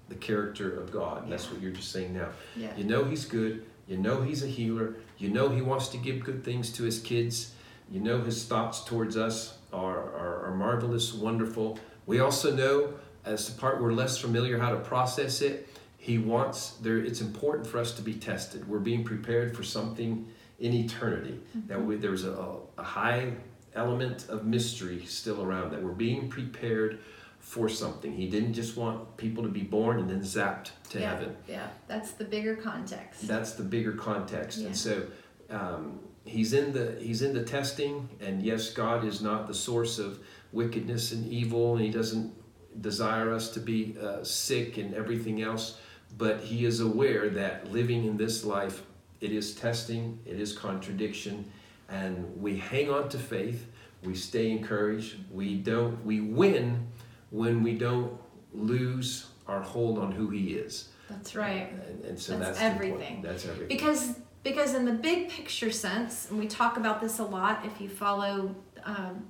the 0.08 0.14
character 0.16 0.74
of 0.80 0.90
god 0.90 1.30
that's 1.30 1.50
what 1.50 1.60
you're 1.60 1.70
just 1.72 1.92
saying 1.92 2.12
now 2.12 2.28
Yeah. 2.56 2.74
you 2.76 2.84
know 2.84 3.04
he's 3.04 3.24
good. 3.24 3.64
You 3.88 3.98
know 3.98 4.22
he's 4.22 4.44
a 4.44 4.46
healer. 4.46 4.94
You 5.18 5.28
know 5.30 5.48
he 5.48 5.60
wants 5.60 5.88
to 5.88 5.96
give 5.98 6.22
good 6.24 6.44
things 6.44 6.70
to 6.74 6.84
his 6.84 7.00
kids. 7.00 7.52
You 7.90 7.98
know 8.00 8.20
his 8.20 8.44
thoughts 8.44 8.84
towards 8.84 9.16
us 9.16 9.58
are, 9.72 9.98
are, 9.98 10.46
are 10.46 10.54
marvelous, 10.54 11.12
wonderful. 11.12 11.78
We 12.06 12.20
also 12.20 12.54
know, 12.54 12.94
as 13.24 13.48
the 13.48 13.60
part 13.60 13.80
we're 13.80 13.92
less 13.92 14.18
familiar 14.18 14.58
how 14.58 14.70
to 14.70 14.80
process 14.80 15.40
it, 15.42 15.68
he 15.98 16.18
wants 16.18 16.70
there. 16.82 16.98
It's 16.98 17.20
important 17.20 17.66
for 17.66 17.78
us 17.78 17.92
to 17.92 18.02
be 18.02 18.14
tested. 18.14 18.68
We're 18.68 18.80
being 18.80 19.04
prepared 19.04 19.56
for 19.56 19.62
something 19.62 20.26
in 20.58 20.72
eternity. 20.72 21.40
That 21.68 21.84
we, 21.84 21.96
there's 21.96 22.24
a, 22.24 22.56
a 22.76 22.82
high 22.82 23.32
element 23.74 24.26
of 24.28 24.44
mystery 24.44 25.04
still 25.06 25.42
around. 25.42 25.70
That 25.70 25.82
we're 25.82 25.92
being 25.92 26.28
prepared 26.28 26.98
for 27.38 27.68
something. 27.68 28.12
He 28.12 28.28
didn't 28.28 28.54
just 28.54 28.76
want 28.76 29.16
people 29.16 29.42
to 29.42 29.48
be 29.48 29.62
born 29.62 29.98
and 29.98 30.08
then 30.08 30.20
zapped 30.22 30.70
to 30.90 31.00
yeah. 31.00 31.10
heaven. 31.10 31.36
Yeah. 31.48 31.68
That's 31.88 32.12
the 32.12 32.24
bigger 32.24 32.54
context. 32.56 33.26
That's 33.26 33.52
the 33.52 33.64
bigger 33.64 33.92
context, 33.92 34.58
Yeah. 34.58 34.66
and 34.68 34.76
so 34.76 35.02
um, 35.50 35.98
he's 36.24 36.52
in 36.52 36.72
the 36.72 36.96
he's 37.00 37.22
in 37.22 37.32
the 37.34 37.42
testing. 37.42 38.08
And 38.20 38.42
yes, 38.42 38.70
God 38.70 39.04
is 39.04 39.20
not 39.20 39.46
the 39.46 39.54
source 39.54 39.98
of 39.98 40.20
wickedness 40.52 41.12
and 41.12 41.26
evil, 41.30 41.74
and 41.76 41.84
He 41.84 41.90
doesn't 41.90 42.32
desire 42.80 43.32
us 43.32 43.50
to 43.50 43.60
be 43.60 43.96
uh, 44.00 44.22
sick 44.22 44.78
and 44.78 44.94
everything 44.94 45.42
else. 45.42 45.78
But 46.18 46.40
He 46.40 46.64
is 46.64 46.80
aware 46.80 47.28
that 47.30 47.72
living 47.72 48.04
in 48.04 48.16
this 48.16 48.44
life, 48.44 48.82
it 49.20 49.32
is 49.32 49.54
testing, 49.54 50.18
it 50.26 50.38
is 50.38 50.56
contradiction, 50.56 51.50
and 51.88 52.40
we 52.40 52.56
hang 52.56 52.90
on 52.90 53.08
to 53.10 53.18
faith. 53.18 53.66
We 54.02 54.14
stay 54.14 54.50
encouraged. 54.50 55.16
We 55.30 55.56
don't. 55.56 56.04
We 56.04 56.20
win 56.20 56.88
when 57.30 57.62
we 57.62 57.74
don't 57.74 58.18
lose 58.52 59.26
our 59.46 59.62
hold 59.62 59.98
on 59.98 60.12
who 60.12 60.28
He 60.30 60.54
is. 60.54 60.88
That's 61.08 61.36
right. 61.36 61.72
And, 61.88 62.04
and 62.04 62.18
so 62.18 62.38
That's 62.38 62.58
that's, 62.58 62.60
everything. 62.60 63.22
That's 63.22 63.44
everything. 63.44 63.68
because 63.68 64.16
because 64.42 64.74
in 64.74 64.84
the 64.84 64.92
big 64.92 65.28
picture 65.28 65.70
sense 65.70 66.28
and 66.30 66.38
we 66.38 66.46
talk 66.46 66.76
about 66.76 67.00
this 67.00 67.18
a 67.18 67.24
lot 67.24 67.64
if 67.64 67.80
you 67.80 67.88
follow 67.88 68.54
um, 68.84 69.24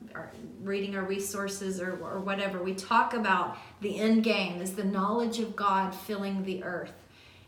reading 0.63 0.97
our 0.97 1.05
resources 1.05 1.81
or, 1.81 1.93
or 2.03 2.21
whatever 2.21 2.63
we 2.63 2.75
talk 2.75 3.15
about 3.15 3.59
the 3.81 3.99
end 3.99 4.25
game 4.25 4.61
is 4.61 4.75
the 4.75 4.85
knowledge 4.85 5.39
of 5.39 5.57
god 5.57 5.95
filling 5.95 6.45
the 6.45 6.63
earth. 6.65 6.93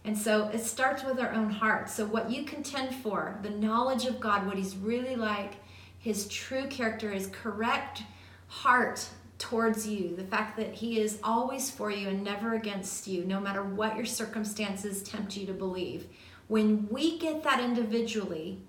And 0.07 0.17
so 0.19 0.49
it 0.49 0.61
starts 0.61 1.03
with 1.03 1.19
our 1.19 1.33
own 1.33 1.49
heart. 1.49 1.89
So 1.89 2.05
what 2.05 2.31
you 2.31 2.45
contend 2.45 2.95
for 2.95 3.39
the 3.43 3.51
knowledge 3.51 4.05
of 4.05 4.21
god 4.21 4.47
what 4.47 4.57
he's 4.57 4.77
really 4.77 5.17
like 5.17 5.55
his 5.99 6.29
true 6.29 6.67
character 6.67 7.11
his 7.11 7.29
correct 7.29 8.03
heart 8.47 9.09
towards 9.39 9.87
you 9.87 10.15
the 10.15 10.25
fact 10.25 10.57
that 10.57 10.75
he 10.75 11.01
is 11.01 11.19
always 11.25 11.71
for 11.71 11.91
you 11.91 12.09
and 12.09 12.23
never 12.23 12.55
against 12.55 13.07
you 13.07 13.25
no 13.25 13.41
matter 13.41 13.63
what 13.63 13.97
your 13.97 14.05
circumstances 14.05 15.03
tempt 15.03 15.37
you 15.37 15.47
to 15.47 15.53
believe. 15.53 16.07
When 16.47 16.87
we 16.91 17.19
get 17.19 17.43
that 17.45 17.61
individually, 17.61 18.61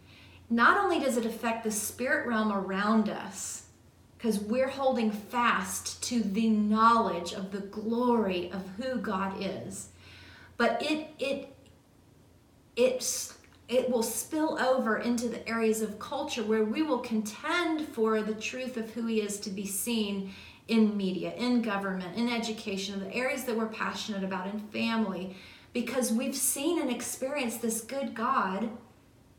not 0.49 0.83
only 0.83 0.99
does 0.99 1.17
it 1.17 1.25
affect 1.25 1.63
the 1.63 1.71
spirit 1.71 2.27
realm 2.27 2.51
around 2.51 3.09
us, 3.09 3.63
because 4.17 4.39
we're 4.39 4.69
holding 4.69 5.11
fast 5.11 6.01
to 6.03 6.21
the 6.21 6.47
knowledge 6.47 7.33
of 7.33 7.51
the 7.51 7.59
glory 7.59 8.51
of 8.51 8.67
who 8.77 8.97
God 8.97 9.35
is, 9.39 9.89
but 10.57 10.81
it 10.81 11.09
it 11.19 11.55
it's 12.75 13.37
it 13.67 13.89
will 13.89 14.03
spill 14.03 14.59
over 14.59 14.97
into 14.97 15.27
the 15.27 15.47
areas 15.47 15.81
of 15.81 15.97
culture 15.99 16.43
where 16.43 16.63
we 16.63 16.81
will 16.81 16.99
contend 16.99 17.87
for 17.87 18.21
the 18.21 18.33
truth 18.35 18.77
of 18.77 18.91
who 18.91 19.07
he 19.07 19.21
is 19.21 19.39
to 19.39 19.49
be 19.49 19.65
seen 19.65 20.31
in 20.67 20.95
media, 20.95 21.33
in 21.35 21.61
government, 21.61 22.15
in 22.15 22.29
education, 22.29 22.99
the 22.99 23.13
areas 23.13 23.43
that 23.45 23.55
we're 23.55 23.67
passionate 23.67 24.23
about, 24.23 24.47
in 24.47 24.59
family, 24.59 25.35
because 25.73 26.11
we've 26.11 26.35
seen 26.35 26.79
and 26.79 26.91
experienced 26.91 27.61
this 27.61 27.81
good 27.81 28.13
God 28.13 28.69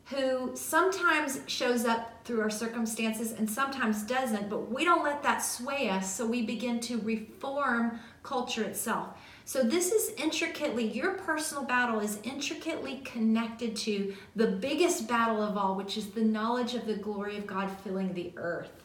who 0.07 0.53
sometimes 0.55 1.41
shows 1.47 1.85
up 1.85 2.25
through 2.25 2.41
our 2.41 2.51
circumstances 2.51 3.33
and 3.33 3.51
sometimes 3.51 4.05
doesn't, 4.05 4.49
but 4.49 4.71
we 4.71 4.85
don't 4.85 5.03
let 5.03 5.23
that 5.25 5.39
sway 5.39 5.89
us, 5.89 6.15
so 6.15 6.25
we 6.25 6.43
begin 6.43 6.79
to 6.79 7.01
reform 7.01 7.99
culture 8.23 8.63
itself. 8.63 9.09
So, 9.45 9.63
this 9.63 9.93
is 9.93 10.13
intricately, 10.17 10.87
your 10.89 11.15
personal 11.15 11.65
battle 11.65 12.01
is 12.01 12.19
intricately 12.23 12.99
connected 13.05 13.77
to 13.77 14.15
the 14.35 14.47
biggest 14.47 15.09
battle 15.09 15.43
of 15.43 15.57
all, 15.57 15.77
which 15.77 15.97
is 15.97 16.11
the 16.11 16.23
knowledge 16.25 16.75
of 16.75 16.87
the 16.87 16.97
glory 16.97 17.37
of 17.37 17.47
God 17.47 17.71
filling 17.85 18.13
the 18.13 18.33
earth 18.37 18.83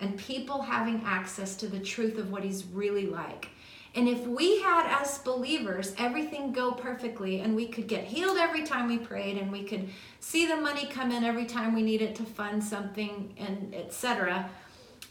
and 0.00 0.16
people 0.16 0.62
having 0.62 1.02
access 1.04 1.54
to 1.56 1.68
the 1.68 1.78
truth 1.78 2.16
of 2.18 2.30
what 2.30 2.42
He's 2.42 2.64
really 2.64 3.06
like. 3.06 3.48
And 3.94 4.08
if 4.08 4.24
we 4.26 4.60
had, 4.62 4.86
as 5.00 5.18
believers, 5.18 5.94
everything 5.98 6.52
go 6.52 6.72
perfectly 6.72 7.40
and 7.40 7.56
we 7.56 7.66
could 7.66 7.88
get 7.88 8.04
healed 8.04 8.36
every 8.36 8.62
time 8.62 8.86
we 8.86 8.98
prayed 8.98 9.36
and 9.36 9.50
we 9.50 9.64
could 9.64 9.88
see 10.20 10.46
the 10.46 10.56
money 10.56 10.86
come 10.86 11.10
in 11.10 11.24
every 11.24 11.44
time 11.44 11.74
we 11.74 11.82
need 11.82 12.00
it 12.00 12.14
to 12.16 12.22
fund 12.22 12.62
something 12.62 13.34
and 13.36 13.74
etc., 13.74 14.48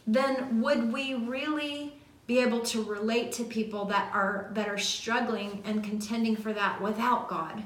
then 0.08 0.62
would 0.62 0.92
we 0.92 1.14
really 1.14 1.94
be 2.30 2.40
able 2.40 2.62
to 2.62 2.84
relate 2.84 3.32
to 3.32 3.44
people 3.44 3.86
that 3.86 4.14
are 4.14 4.52
that 4.54 4.68
are 4.70 4.78
struggling 4.78 5.64
and 5.66 5.84
contending 5.84 6.36
for 6.36 6.54
that 6.54 6.80
without 6.80 7.28
God. 7.28 7.64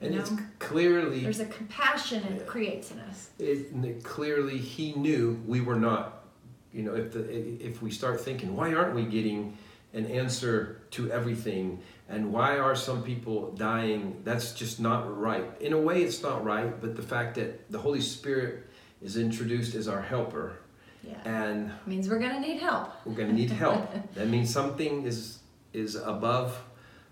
And 0.00 0.16
it's 0.16 0.32
clearly 0.58 1.20
there's 1.20 1.38
a 1.38 1.46
compassion 1.46 2.24
it 2.24 2.44
creates 2.44 2.90
in 2.90 2.98
us. 2.98 3.30
It, 3.38 4.02
clearly, 4.02 4.58
he 4.58 4.92
knew 4.94 5.40
we 5.46 5.60
were 5.60 5.76
not. 5.76 6.24
You 6.72 6.82
know, 6.82 6.94
if 6.96 7.12
the 7.12 7.30
if 7.64 7.80
we 7.80 7.92
start 7.92 8.20
thinking, 8.20 8.56
why 8.56 8.74
aren't 8.74 8.96
we 8.96 9.04
getting 9.04 9.56
an 9.92 10.06
answer 10.06 10.82
to 10.92 11.10
everything, 11.10 11.80
and 12.08 12.32
why 12.32 12.58
are 12.58 12.74
some 12.74 13.02
people 13.02 13.52
dying? 13.52 14.20
That's 14.24 14.52
just 14.52 14.80
not 14.80 15.18
right. 15.18 15.44
In 15.60 15.72
a 15.72 15.78
way, 15.78 16.02
it's 16.02 16.22
not 16.22 16.44
right. 16.44 16.80
But 16.80 16.96
the 16.96 17.02
fact 17.02 17.34
that 17.36 17.70
the 17.70 17.78
Holy 17.78 18.00
Spirit 18.00 18.66
is 19.00 19.16
introduced 19.16 19.74
as 19.74 19.88
our 19.88 20.00
helper 20.00 20.56
yeah. 21.02 21.14
And 21.24 21.72
means 21.86 22.08
we're 22.08 22.18
going 22.18 22.32
to 22.32 22.40
need 22.40 22.60
help. 22.60 22.92
We're 23.04 23.14
going 23.14 23.28
to 23.28 23.34
need 23.34 23.50
help. 23.50 23.88
that 24.14 24.28
means 24.28 24.52
something 24.52 25.04
is 25.04 25.38
is 25.72 25.96
above 25.96 26.60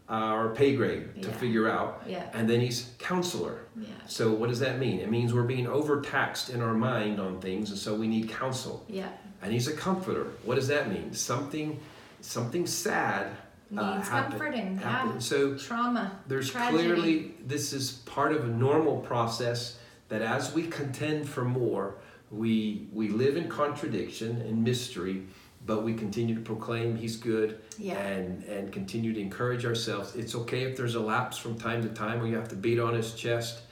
our 0.08 0.50
pay 0.50 0.74
grade 0.76 1.22
to 1.22 1.28
yeah. 1.28 1.34
figure 1.36 1.68
out. 1.68 2.02
Yeah. 2.06 2.28
And 2.34 2.48
then 2.48 2.60
he's 2.60 2.92
counselor. 2.98 3.60
Yeah. 3.76 3.88
So 4.06 4.32
what 4.32 4.48
does 4.48 4.60
that 4.60 4.78
mean? 4.78 5.00
It 5.00 5.10
means 5.10 5.32
we're 5.32 5.44
being 5.44 5.66
overtaxed 5.66 6.50
in 6.50 6.60
our 6.60 6.74
mind 6.74 7.20
on 7.20 7.40
things, 7.40 7.70
and 7.70 7.78
so 7.78 7.94
we 7.94 8.06
need 8.06 8.28
counsel. 8.28 8.84
Yeah. 8.88 9.08
And 9.42 9.52
he's 9.52 9.68
a 9.68 9.72
comforter. 9.72 10.26
What 10.44 10.56
does 10.56 10.68
that 10.68 10.90
mean? 10.90 11.14
Something 11.14 11.80
something 12.20 12.66
sad 12.66 13.36
uh, 13.76 13.96
needs 13.96 14.08
uh, 14.08 14.10
comforting. 14.10 14.78
Happened. 14.78 15.14
Yeah. 15.14 15.18
So 15.20 15.56
trauma. 15.56 16.18
There's 16.26 16.50
tragedy. 16.50 16.84
clearly 16.84 17.34
this 17.46 17.72
is 17.72 17.92
part 18.06 18.32
of 18.32 18.44
a 18.44 18.48
normal 18.48 18.98
process 18.98 19.78
that 20.08 20.22
as 20.22 20.52
we 20.52 20.66
contend 20.66 21.28
for 21.28 21.44
more, 21.44 21.96
we 22.30 22.88
we 22.92 23.08
live 23.08 23.36
in 23.36 23.48
contradiction 23.48 24.40
and 24.42 24.62
mystery 24.62 25.24
but 25.66 25.82
we 25.82 25.92
continue 25.92 26.34
to 26.34 26.40
proclaim 26.40 26.96
he's 26.96 27.16
good 27.16 27.60
yeah. 27.78 27.94
and 27.98 28.44
and 28.44 28.72
continue 28.72 29.12
to 29.12 29.20
encourage 29.20 29.66
ourselves 29.66 30.14
it's 30.14 30.34
okay 30.34 30.62
if 30.62 30.76
there's 30.76 30.94
a 30.94 31.00
lapse 31.00 31.36
from 31.36 31.58
time 31.58 31.82
to 31.82 31.88
time 31.88 32.18
where 32.18 32.28
you 32.28 32.36
have 32.36 32.48
to 32.48 32.54
beat 32.54 32.78
on 32.78 32.94
his 32.94 33.14
chest 33.14 33.62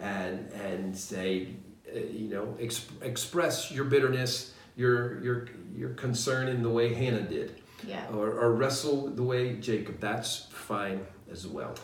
and 0.00 0.50
and 0.52 0.96
say 0.96 1.48
uh, 1.94 1.98
you 1.98 2.28
know 2.28 2.56
exp- 2.60 3.02
express 3.02 3.70
your 3.70 3.84
bitterness 3.84 4.52
your 4.76 5.22
your 5.22 5.48
your 5.74 5.90
concern 5.90 6.48
in 6.48 6.62
the 6.62 6.70
way 6.70 6.92
hannah 6.92 7.22
did 7.22 7.62
yeah. 7.86 8.06
or, 8.14 8.30
or 8.30 8.54
wrestle 8.54 9.08
the 9.08 9.22
way 9.22 9.54
jacob 9.56 9.98
that's 10.00 10.46
fine 10.50 11.04
as 11.30 11.46
well 11.46 11.74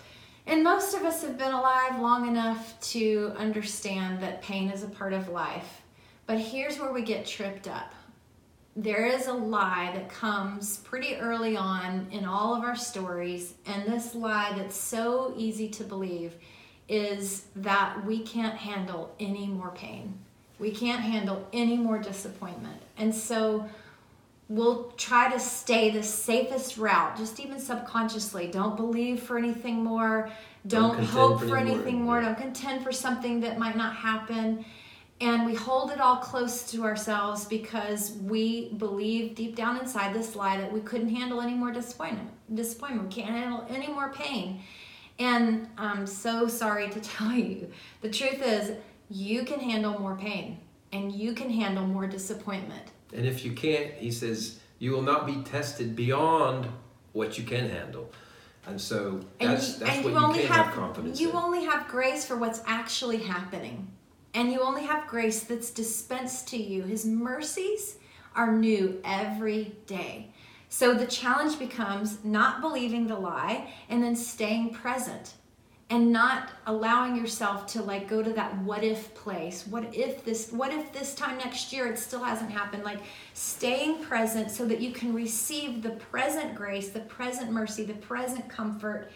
and 0.47 0.63
most 0.63 0.95
of 0.95 1.03
us 1.03 1.23
have 1.23 1.39
been 1.39 1.53
alive 1.53 1.99
long 2.01 2.29
enough 2.29 2.79
to 2.81 3.33
understand 3.37 4.23
that 4.23 4.43
pain 4.43 4.69
is 4.69 4.83
a 4.83 4.89
part 4.89 5.13
of 5.13 5.29
life 5.29 5.83
but 6.27 6.39
here's 6.39 6.79
where 6.79 6.93
we 6.93 7.03
get 7.03 7.27
tripped 7.27 7.69
up. 7.69 7.93
There 8.77 9.07
is 9.07 9.27
a 9.27 9.33
lie 9.33 9.93
that 9.95 10.09
comes 10.09 10.79
pretty 10.79 11.17
early 11.17 11.57
on 11.57 12.09
in 12.11 12.25
all 12.25 12.55
of 12.55 12.65
our 12.65 12.75
stories, 12.75 13.55
and 13.67 13.87
this 13.87 14.15
lie 14.15 14.53
that's 14.57 14.77
so 14.77 15.35
easy 15.37 15.69
to 15.69 15.85
believe 15.85 16.35
is 16.89 17.47
that 17.57 18.05
we 18.05 18.21
can't 18.21 18.57
handle 18.57 19.15
any 19.21 19.47
more 19.47 19.71
pain. 19.71 20.19
We 20.59 20.71
can't 20.71 21.03
handle 21.03 21.47
any 21.53 21.77
more 21.77 21.99
disappointment. 21.99 22.81
And 22.97 23.15
so 23.15 23.69
we'll 24.49 24.93
try 24.97 25.31
to 25.33 25.41
stay 25.41 25.91
the 25.91 26.03
safest 26.03 26.77
route, 26.77 27.17
just 27.17 27.41
even 27.41 27.59
subconsciously. 27.59 28.49
Don't 28.49 28.77
believe 28.77 29.21
for 29.21 29.39
anything 29.39 29.83
more. 29.83 30.31
Don't, 30.67 30.97
don't 30.97 31.05
hope 31.05 31.41
for, 31.41 31.57
anything 31.57 32.03
more. 32.03 32.21
more. 32.21 32.23
Don't 32.23 32.39
contend 32.39 32.85
for 32.85 32.93
something 32.93 33.41
that 33.41 33.59
might 33.59 33.77
not 33.77 33.95
happen 33.95 34.65
and 35.21 35.47
we 35.47 35.55
hold 35.55 35.91
it 35.91 36.01
all 36.01 36.17
close 36.17 36.71
to 36.71 36.85
ourselves 36.85 37.45
because 37.45 38.13
we 38.23 38.71
believe 38.75 39.35
deep 39.35 39.55
down 39.55 39.79
inside 39.79 40.13
this 40.13 40.35
lie 40.35 40.57
that 40.57 40.71
we 40.73 40.81
couldn't 40.81 41.09
handle 41.09 41.41
any 41.41 41.55
more 41.55 41.73
disappointment 41.73 42.29
disappointment 42.55 43.09
we 43.09 43.23
can't 43.23 43.31
handle 43.31 43.65
any 43.69 43.89
more 43.89 44.13
pain 44.13 44.61
and 45.19 45.69
i'm 45.79 46.07
so 46.07 46.49
sorry 46.49 46.89
to 46.91 47.01
tell 47.17 47.33
you 47.33 47.71
the 48.01 48.11
truth 48.11 48.43
is 48.43 48.73
you 49.09 49.45
can 49.45 49.61
handle 49.61 49.99
more 49.99 50.17
pain 50.17 50.59
and 50.93 51.13
you 51.13 51.33
can 51.33 51.51
handle 51.51 51.87
more 51.87 52.07
disappointment 52.07 52.91
and 53.13 53.27
if 53.27 53.45
you 53.45 53.53
can't 53.53 53.93
he 53.95 54.11
says 54.11 54.61
you 54.79 54.91
will 54.93 55.03
not 55.03 55.27
be 55.27 55.43
tested 55.43 55.95
beyond 55.95 56.69
what 57.13 57.39
you 57.39 57.45
can 57.45 57.69
handle 57.69 58.11
and 58.67 58.81
so 58.81 59.21
that's, 59.39 59.41
and 59.41 59.51
you, 59.51 59.87
that's 59.87 59.97
and 59.97 60.05
what 60.05 60.21
you, 60.21 60.27
you 60.29 60.49
can 60.49 60.53
have, 60.53 60.67
have 60.67 60.75
confidence 60.75 61.21
you 61.21 61.31
in. 61.31 61.37
only 61.37 61.65
have 61.65 61.87
grace 61.89 62.25
for 62.25 62.37
what's 62.37 62.63
actually 62.67 63.19
happening 63.19 63.89
and 64.35 64.51
you 64.51 64.61
only 64.61 64.83
have 64.83 65.07
grace 65.07 65.45
that's 65.45 65.71
dispensed 65.71 66.49
to 66.49 66.57
you. 66.61 66.83
His 66.83 67.07
mercies 67.07 67.99
are 68.35 68.53
new 68.53 69.01
every 69.05 69.77
day. 69.87 70.33
So 70.69 70.93
the 70.93 71.07
challenge 71.07 71.59
becomes 71.61 72.25
not 72.25 72.61
believing 72.61 73.07
the 73.07 73.15
lie 73.15 73.73
and 73.89 74.03
then 74.03 74.17
staying 74.17 74.75
present 74.75 75.35
and 75.91 76.13
not 76.13 76.51
allowing 76.67 77.15
yourself 77.15 77.67
to 77.67 77.83
like 77.83 78.09
go 78.09 78.23
to 78.23 78.33
that 78.33 78.57
what 78.59 78.83
if 78.83 79.15
place. 79.15 79.67
What 79.67 79.95
if 79.95 80.25
this 80.25 80.51
what 80.51 80.73
if 80.73 80.93
this 80.93 81.15
time 81.15 81.39
next 81.39 81.73
year 81.73 81.87
it 81.87 81.99
still 81.99 82.23
hasn't 82.25 82.51
happened? 82.51 82.85
Like 82.85 83.01
staying 83.35 84.03
present 84.03 84.51
so 84.51 84.65
that 84.67 84.81
you 84.81 84.93
can 84.93 85.13
receive 85.13 85.83
the 85.83 85.91
present 85.91 86.55
grace, 86.55 86.89
the 86.89 87.01
present 87.01 87.53
mercy, 87.53 87.85
the 87.85 87.95
present 87.95 88.49
comfort 88.49 89.11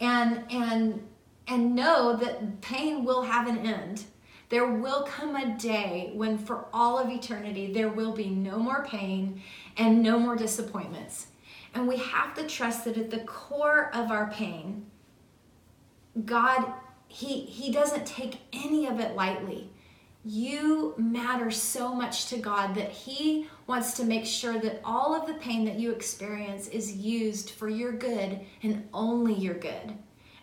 and 0.00 0.44
and 0.50 1.06
and 1.46 1.74
know 1.74 2.16
that 2.16 2.60
pain 2.60 3.04
will 3.04 3.22
have 3.22 3.46
an 3.46 3.58
end 3.58 4.04
there 4.48 4.66
will 4.66 5.02
come 5.02 5.36
a 5.36 5.58
day 5.58 6.10
when, 6.14 6.38
for 6.38 6.66
all 6.72 6.98
of 6.98 7.10
eternity, 7.10 7.72
there 7.72 7.90
will 7.90 8.12
be 8.12 8.28
no 8.30 8.58
more 8.58 8.84
pain 8.84 9.42
and 9.76 10.02
no 10.02 10.18
more 10.18 10.36
disappointments. 10.36 11.26
And 11.74 11.86
we 11.86 11.98
have 11.98 12.34
to 12.34 12.46
trust 12.46 12.84
that 12.84 12.96
at 12.96 13.10
the 13.10 13.20
core 13.20 13.90
of 13.94 14.10
our 14.10 14.30
pain, 14.30 14.86
God, 16.24 16.72
He, 17.08 17.40
he 17.40 17.72
doesn't 17.72 18.06
take 18.06 18.38
any 18.52 18.86
of 18.86 19.00
it 19.00 19.14
lightly. 19.14 19.70
You 20.24 20.94
matter 20.98 21.50
so 21.50 21.94
much 21.94 22.26
to 22.26 22.38
God 22.38 22.74
that 22.74 22.90
He 22.90 23.48
wants 23.66 23.94
to 23.94 24.04
make 24.04 24.26
sure 24.26 24.58
that 24.58 24.80
all 24.84 25.14
of 25.14 25.26
the 25.26 25.34
pain 25.34 25.64
that 25.64 25.78
you 25.78 25.92
experience 25.92 26.68
is 26.68 26.96
used 26.96 27.50
for 27.50 27.68
your 27.68 27.92
good 27.92 28.40
and 28.62 28.88
only 28.92 29.34
your 29.34 29.54
good, 29.54 29.94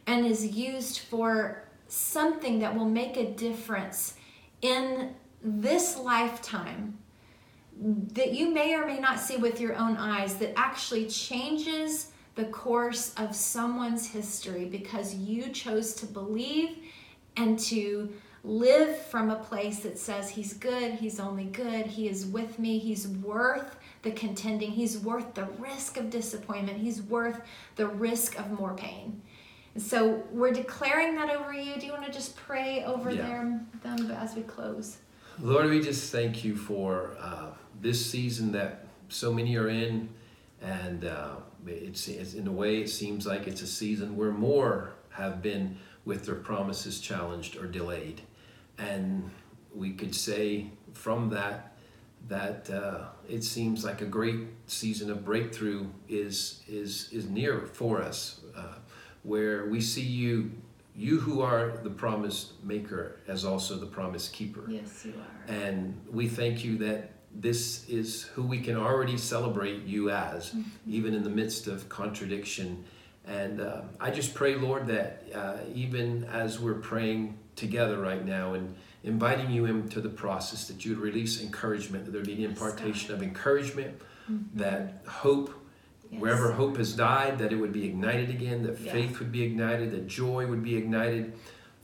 and 0.08 0.26
is 0.26 0.46
used 0.46 1.00
for 1.00 1.64
something 1.88 2.60
that 2.60 2.76
will 2.76 2.90
make 2.90 3.18
a 3.18 3.32
difference 3.32 4.16
in 4.62 5.14
this 5.44 5.98
lifetime 5.98 6.98
that 7.82 8.34
you 8.34 8.50
may 8.50 8.74
or 8.74 8.86
may 8.86 9.00
not 9.00 9.20
see 9.20 9.38
with 9.38 9.60
your 9.60 9.76
own 9.76 9.98
eyes 9.98 10.36
that 10.36 10.58
actually 10.58 11.06
changes 11.08 12.12
the 12.36 12.46
course 12.46 13.14
of 13.18 13.36
someone's 13.36 14.08
history 14.08 14.66
because 14.66 15.16
you 15.16 15.50
chose 15.50 15.94
to 15.96 16.06
believe 16.06 16.78
and 17.38 17.58
to 17.58 18.12
live 18.44 18.98
from 18.98 19.32
a 19.32 19.36
place 19.36 19.80
that 19.80 19.98
says 19.98 20.30
he's 20.30 20.54
good, 20.54 20.94
he's 20.94 21.20
only 21.20 21.46
good, 21.46 21.88
he 21.88 22.08
is 22.08 22.26
with 22.26 22.60
me, 22.60 22.78
he's 22.78 23.08
worth 23.08 23.78
the 24.04 24.12
contending, 24.12 24.72
he's 24.72 25.00
worth 25.00 25.34
the 25.34 25.46
risk 25.58 25.98
of 25.98 26.10
disappointment, 26.10 26.78
he's 26.78 27.02
worth 27.02 27.42
the 27.76 27.88
risk 27.88 28.38
of 28.38 28.52
more 28.52 28.76
pain. 28.76 29.22
So 29.78 30.24
we're 30.32 30.54
declaring 30.54 31.16
that 31.16 31.30
over 31.30 31.54
you. 31.54 31.76
Do 31.78 31.86
you 31.86 31.92
want 31.92 32.06
to 32.06 32.12
just 32.12 32.38
pray 32.38 32.86
over 32.86 33.12
yeah. 33.12 33.24
them, 33.24 33.68
them 33.84 34.12
as 34.12 34.36
we 34.36 34.44
close? 34.44 35.00
Lord, 35.42 35.70
we 35.70 35.82
just 35.82 36.12
thank 36.14 36.46
you 36.46 36.56
for 36.56 37.18
uh, 37.20 37.48
this 37.82 38.06
season 38.06 38.54
that 38.54 38.86
so 39.10 39.34
many 39.34 39.58
are 39.58 39.68
in, 39.68 40.10
and 40.62 41.04
uh, 41.04 41.36
it's, 41.68 42.08
it's 42.08 42.34
in 42.34 42.48
a 42.48 42.52
way 42.52 42.82
it 42.82 42.90
seems 42.90 43.26
like 43.26 43.48
it's 43.48 43.62
a 43.62 43.68
season 43.68 44.16
where 44.16 44.32
more 44.32 44.94
have 45.10 45.42
been 45.42 45.78
with 46.04 46.26
their 46.26 46.36
promises 46.36 47.00
challenged 47.00 47.56
or 47.58 47.66
delayed, 47.66 48.22
and 48.78 49.30
we 49.74 49.92
could 49.94 50.14
say 50.16 50.70
from 50.94 51.30
that 51.30 51.76
that 52.28 52.70
uh, 52.70 53.06
it 53.30 53.44
seems 53.44 53.86
like 53.86 54.02
a 54.02 54.06
great 54.06 54.40
season 54.68 55.12
of 55.12 55.24
breakthrough 55.24 55.88
is 56.10 56.64
is 56.68 57.10
is 57.12 57.30
near 57.30 57.62
for 57.62 58.02
us, 58.02 58.42
uh, 58.56 58.76
where 59.24 59.66
we 59.68 59.80
see 59.80 60.02
you, 60.02 60.52
you 60.96 61.20
who 61.20 61.42
are 61.42 61.78
the 61.84 61.90
promise 61.90 62.54
maker, 62.64 63.20
as 63.28 63.46
also 63.46 63.76
the 63.78 63.86
promise 63.86 64.28
keeper. 64.30 64.66
Yes, 64.68 65.06
you 65.06 65.14
are. 65.14 65.54
And 65.54 66.00
we 66.12 66.28
thank 66.28 66.64
you 66.64 66.78
that 66.80 67.12
this 67.36 67.88
is 67.90 68.24
who 68.24 68.44
we 68.44 68.60
can 68.60 68.78
already 68.78 69.18
celebrate 69.18 69.84
you 69.84 70.10
as, 70.10 70.52
mm-hmm. 70.52 70.62
even 70.88 71.14
in 71.14 71.24
the 71.24 71.30
midst 71.30 71.68
of 71.68 71.90
contradiction. 71.90 72.84
And 73.28 73.60
uh, 73.60 73.82
I 74.00 74.12
just 74.12 74.34
pray, 74.34 74.56
Lord, 74.56 74.88
that 74.88 75.24
uh, 75.34 75.58
even 75.74 76.26
as 76.26 76.60
we're 76.60 76.76
praying 76.76 77.38
together 77.56 78.00
right 78.00 78.24
now 78.26 78.54
and 78.54 78.76
inviting 79.04 79.52
you 79.52 79.66
into 79.66 80.02
the 80.02 80.10
process, 80.10 80.68
that 80.68 80.86
you'd 80.86 80.98
release 80.98 81.42
encouragement, 81.42 82.06
that 82.06 82.12
there'd 82.12 82.26
be 82.26 82.44
an 82.44 82.52
impartation 82.52 83.14
of 83.14 83.22
encouragement, 83.22 84.00
mm-hmm. 84.30 84.58
that 84.58 85.04
hope, 85.08 85.54
yes. 86.10 86.22
wherever 86.22 86.52
hope 86.54 86.78
has 86.78 86.94
died, 86.94 87.40
that 87.40 87.52
it 87.52 87.56
would 87.56 87.74
be 87.74 87.86
ignited 87.86 88.30
again, 88.30 88.64
that 88.64 88.80
yeah. 88.80 88.92
faith 88.92 89.20
would 89.20 89.32
be 89.32 89.44
ignited, 89.44 89.92
that 89.92 90.08
joy 90.08 90.48
would 90.48 90.64
be 90.64 90.76
ignited 90.76 91.34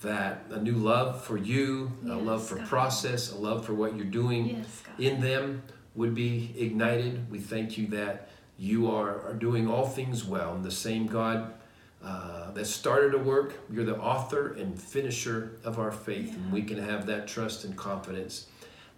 that 0.02 0.46
a 0.50 0.60
new 0.60 0.76
love 0.76 1.24
for 1.24 1.38
you, 1.38 1.92
yes, 2.04 2.12
a 2.12 2.16
love 2.16 2.46
for 2.46 2.56
God. 2.56 2.68
process, 2.68 3.32
a 3.32 3.38
love 3.38 3.66
for 3.66 3.74
what 3.74 3.96
you're 3.96 4.06
doing 4.06 4.58
yes, 4.58 4.84
in 5.02 5.22
them 5.22 5.64
would 5.96 6.16
be 6.16 6.54
ignited. 6.58 7.30
We 7.30 7.40
thank 7.40 7.78
you 7.78 7.88
that 7.88 8.30
you 8.58 8.92
are, 8.92 9.22
are 9.22 9.34
doing 9.34 9.70
all 9.70 9.88
things 9.88 10.24
well. 10.24 10.54
And 10.54 10.64
the 10.64 10.72
same 10.72 11.08
God 11.08 11.54
uh, 12.04 12.52
that 12.52 12.66
started 12.66 13.14
a 13.14 13.18
work, 13.18 13.60
you're 13.72 13.86
the 13.86 13.98
author 13.98 14.54
and 14.54 14.80
finisher 14.80 15.58
of 15.64 15.80
our 15.80 15.92
faith. 15.92 16.30
Yeah. 16.30 16.36
And 16.36 16.52
we 16.52 16.64
can 16.64 16.78
have 16.78 17.06
that 17.08 17.28
trust 17.28 17.66
and 17.66 17.76
confidence. 17.76 18.48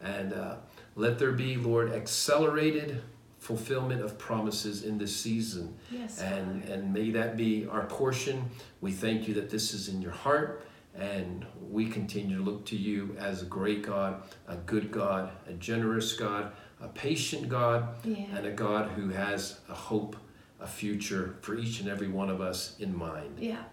And 0.01 0.33
uh, 0.33 0.55
let 0.95 1.17
there 1.17 1.31
be, 1.31 1.55
Lord, 1.55 1.91
accelerated 1.91 3.01
fulfillment 3.39 4.01
of 4.01 4.17
promises 4.17 4.83
in 4.83 4.97
this 4.97 5.15
season. 5.15 5.75
Yes, 5.91 6.21
and, 6.21 6.63
and 6.63 6.93
may 6.93 7.09
that 7.11 7.35
be 7.35 7.67
our 7.67 7.85
portion. 7.87 8.49
We 8.79 8.93
thank 8.93 9.27
you 9.27 9.33
that 9.33 9.49
this 9.49 9.73
is 9.73 9.89
in 9.89 10.01
your 10.01 10.11
heart 10.11 10.65
and 10.95 11.45
we 11.69 11.87
continue 11.87 12.37
to 12.37 12.43
look 12.43 12.65
to 12.65 12.75
you 12.75 13.15
as 13.19 13.41
a 13.41 13.45
great 13.45 13.81
God, 13.81 14.21
a 14.47 14.55
good 14.55 14.91
God, 14.91 15.31
a 15.47 15.53
generous 15.53 16.13
God, 16.13 16.51
a 16.81 16.87
patient 16.87 17.49
God, 17.49 17.87
yeah. 18.03 18.25
and 18.35 18.45
a 18.45 18.51
God 18.51 18.91
who 18.91 19.09
has 19.09 19.59
a 19.69 19.73
hope, 19.73 20.15
a 20.59 20.67
future 20.67 21.35
for 21.41 21.55
each 21.55 21.79
and 21.79 21.89
every 21.89 22.07
one 22.07 22.29
of 22.29 22.41
us 22.41 22.75
in 22.79 22.95
mind. 22.95 23.37
Yeah. 23.39 23.63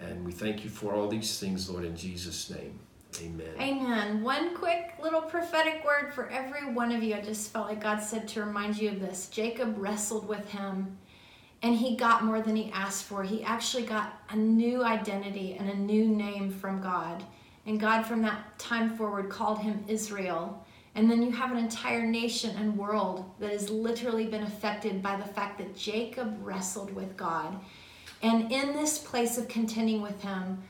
And 0.00 0.24
we 0.24 0.32
thank 0.32 0.64
you 0.64 0.70
for 0.70 0.94
all 0.94 1.08
these 1.08 1.38
things, 1.38 1.68
Lord, 1.68 1.84
in 1.84 1.96
Jesus' 1.96 2.50
name. 2.50 2.78
Amen. 3.20 3.48
Amen. 3.58 4.22
One 4.22 4.54
quick 4.54 4.94
little 5.02 5.22
prophetic 5.22 5.84
word 5.84 6.14
for 6.14 6.28
every 6.30 6.72
one 6.72 6.92
of 6.92 7.02
you. 7.02 7.14
I 7.14 7.20
just 7.20 7.52
felt 7.52 7.68
like 7.68 7.80
God 7.80 8.00
said 8.00 8.28
to 8.28 8.44
remind 8.44 8.78
you 8.78 8.90
of 8.90 9.00
this. 9.00 9.28
Jacob 9.28 9.74
wrestled 9.78 10.28
with 10.28 10.48
him 10.48 10.96
and 11.62 11.76
he 11.76 11.96
got 11.96 12.24
more 12.24 12.40
than 12.40 12.56
he 12.56 12.70
asked 12.72 13.04
for. 13.04 13.22
He 13.22 13.42
actually 13.42 13.84
got 13.84 14.22
a 14.30 14.36
new 14.36 14.82
identity 14.82 15.56
and 15.58 15.68
a 15.68 15.76
new 15.76 16.06
name 16.08 16.50
from 16.50 16.80
God. 16.80 17.22
And 17.66 17.78
God, 17.78 18.06
from 18.06 18.22
that 18.22 18.58
time 18.58 18.96
forward, 18.96 19.28
called 19.28 19.58
him 19.58 19.84
Israel. 19.86 20.64
And 20.94 21.10
then 21.10 21.22
you 21.22 21.30
have 21.30 21.52
an 21.52 21.58
entire 21.58 22.04
nation 22.04 22.56
and 22.56 22.76
world 22.76 23.30
that 23.38 23.52
has 23.52 23.70
literally 23.70 24.26
been 24.26 24.42
affected 24.42 25.02
by 25.02 25.16
the 25.16 25.24
fact 25.24 25.58
that 25.58 25.76
Jacob 25.76 26.38
wrestled 26.42 26.94
with 26.94 27.16
God. 27.16 27.60
And 28.22 28.50
in 28.50 28.72
this 28.72 28.98
place 28.98 29.38
of 29.38 29.48
contending 29.48 30.02
with 30.02 30.20
him, 30.22 30.62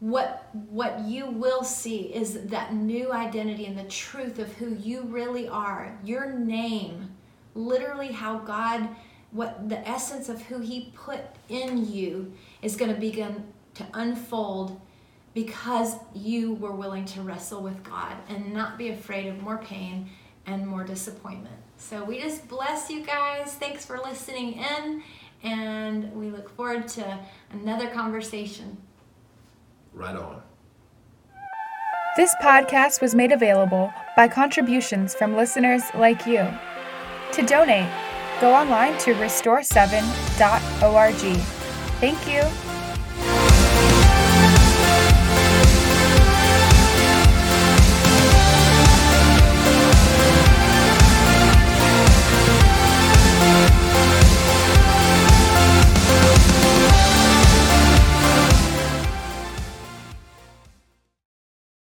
what 0.00 0.48
what 0.52 0.98
you 1.00 1.26
will 1.26 1.62
see 1.62 2.12
is 2.12 2.46
that 2.46 2.74
new 2.74 3.12
identity 3.12 3.66
and 3.66 3.78
the 3.78 3.84
truth 3.84 4.40
of 4.40 4.52
who 4.56 4.74
you 4.74 5.02
really 5.02 5.46
are. 5.46 5.96
Your 6.04 6.32
name, 6.32 7.08
literally 7.54 8.10
how 8.10 8.38
God 8.38 8.88
what 9.32 9.68
the 9.68 9.86
essence 9.88 10.28
of 10.28 10.42
who 10.42 10.60
he 10.60 10.92
put 10.94 11.20
in 11.48 11.90
you 11.90 12.32
is 12.60 12.76
going 12.76 12.94
to 12.94 13.00
begin 13.00 13.44
to 13.74 13.86
unfold 13.94 14.80
because 15.34 15.96
you 16.14 16.54
were 16.54 16.72
willing 16.72 17.06
to 17.06 17.22
wrestle 17.22 17.62
with 17.62 17.82
God 17.82 18.14
and 18.28 18.52
not 18.52 18.76
be 18.76 18.90
afraid 18.90 19.26
of 19.28 19.40
more 19.40 19.56
pain 19.58 20.10
and 20.46 20.66
more 20.66 20.84
disappointment. 20.84 21.56
So 21.78 22.04
we 22.04 22.20
just 22.20 22.46
bless 22.48 22.90
you 22.90 23.04
guys. 23.04 23.54
Thanks 23.54 23.86
for 23.86 23.98
listening 23.98 24.54
in, 24.54 25.02
and 25.42 26.12
we 26.14 26.30
look 26.30 26.54
forward 26.54 26.86
to 26.88 27.18
another 27.52 27.88
conversation. 27.88 28.76
Right 29.94 30.14
on. 30.14 30.42
This 32.16 32.34
podcast 32.42 33.00
was 33.00 33.14
made 33.14 33.32
available 33.32 33.92
by 34.16 34.28
contributions 34.28 35.14
from 35.14 35.34
listeners 35.34 35.82
like 35.94 36.26
you. 36.26 36.46
To 37.32 37.42
donate, 37.46 37.90
go 38.42 38.52
online 38.52 38.98
to 38.98 39.14
restore7.org. 39.14 41.36
Thank 42.00 42.26
you. 42.26 42.71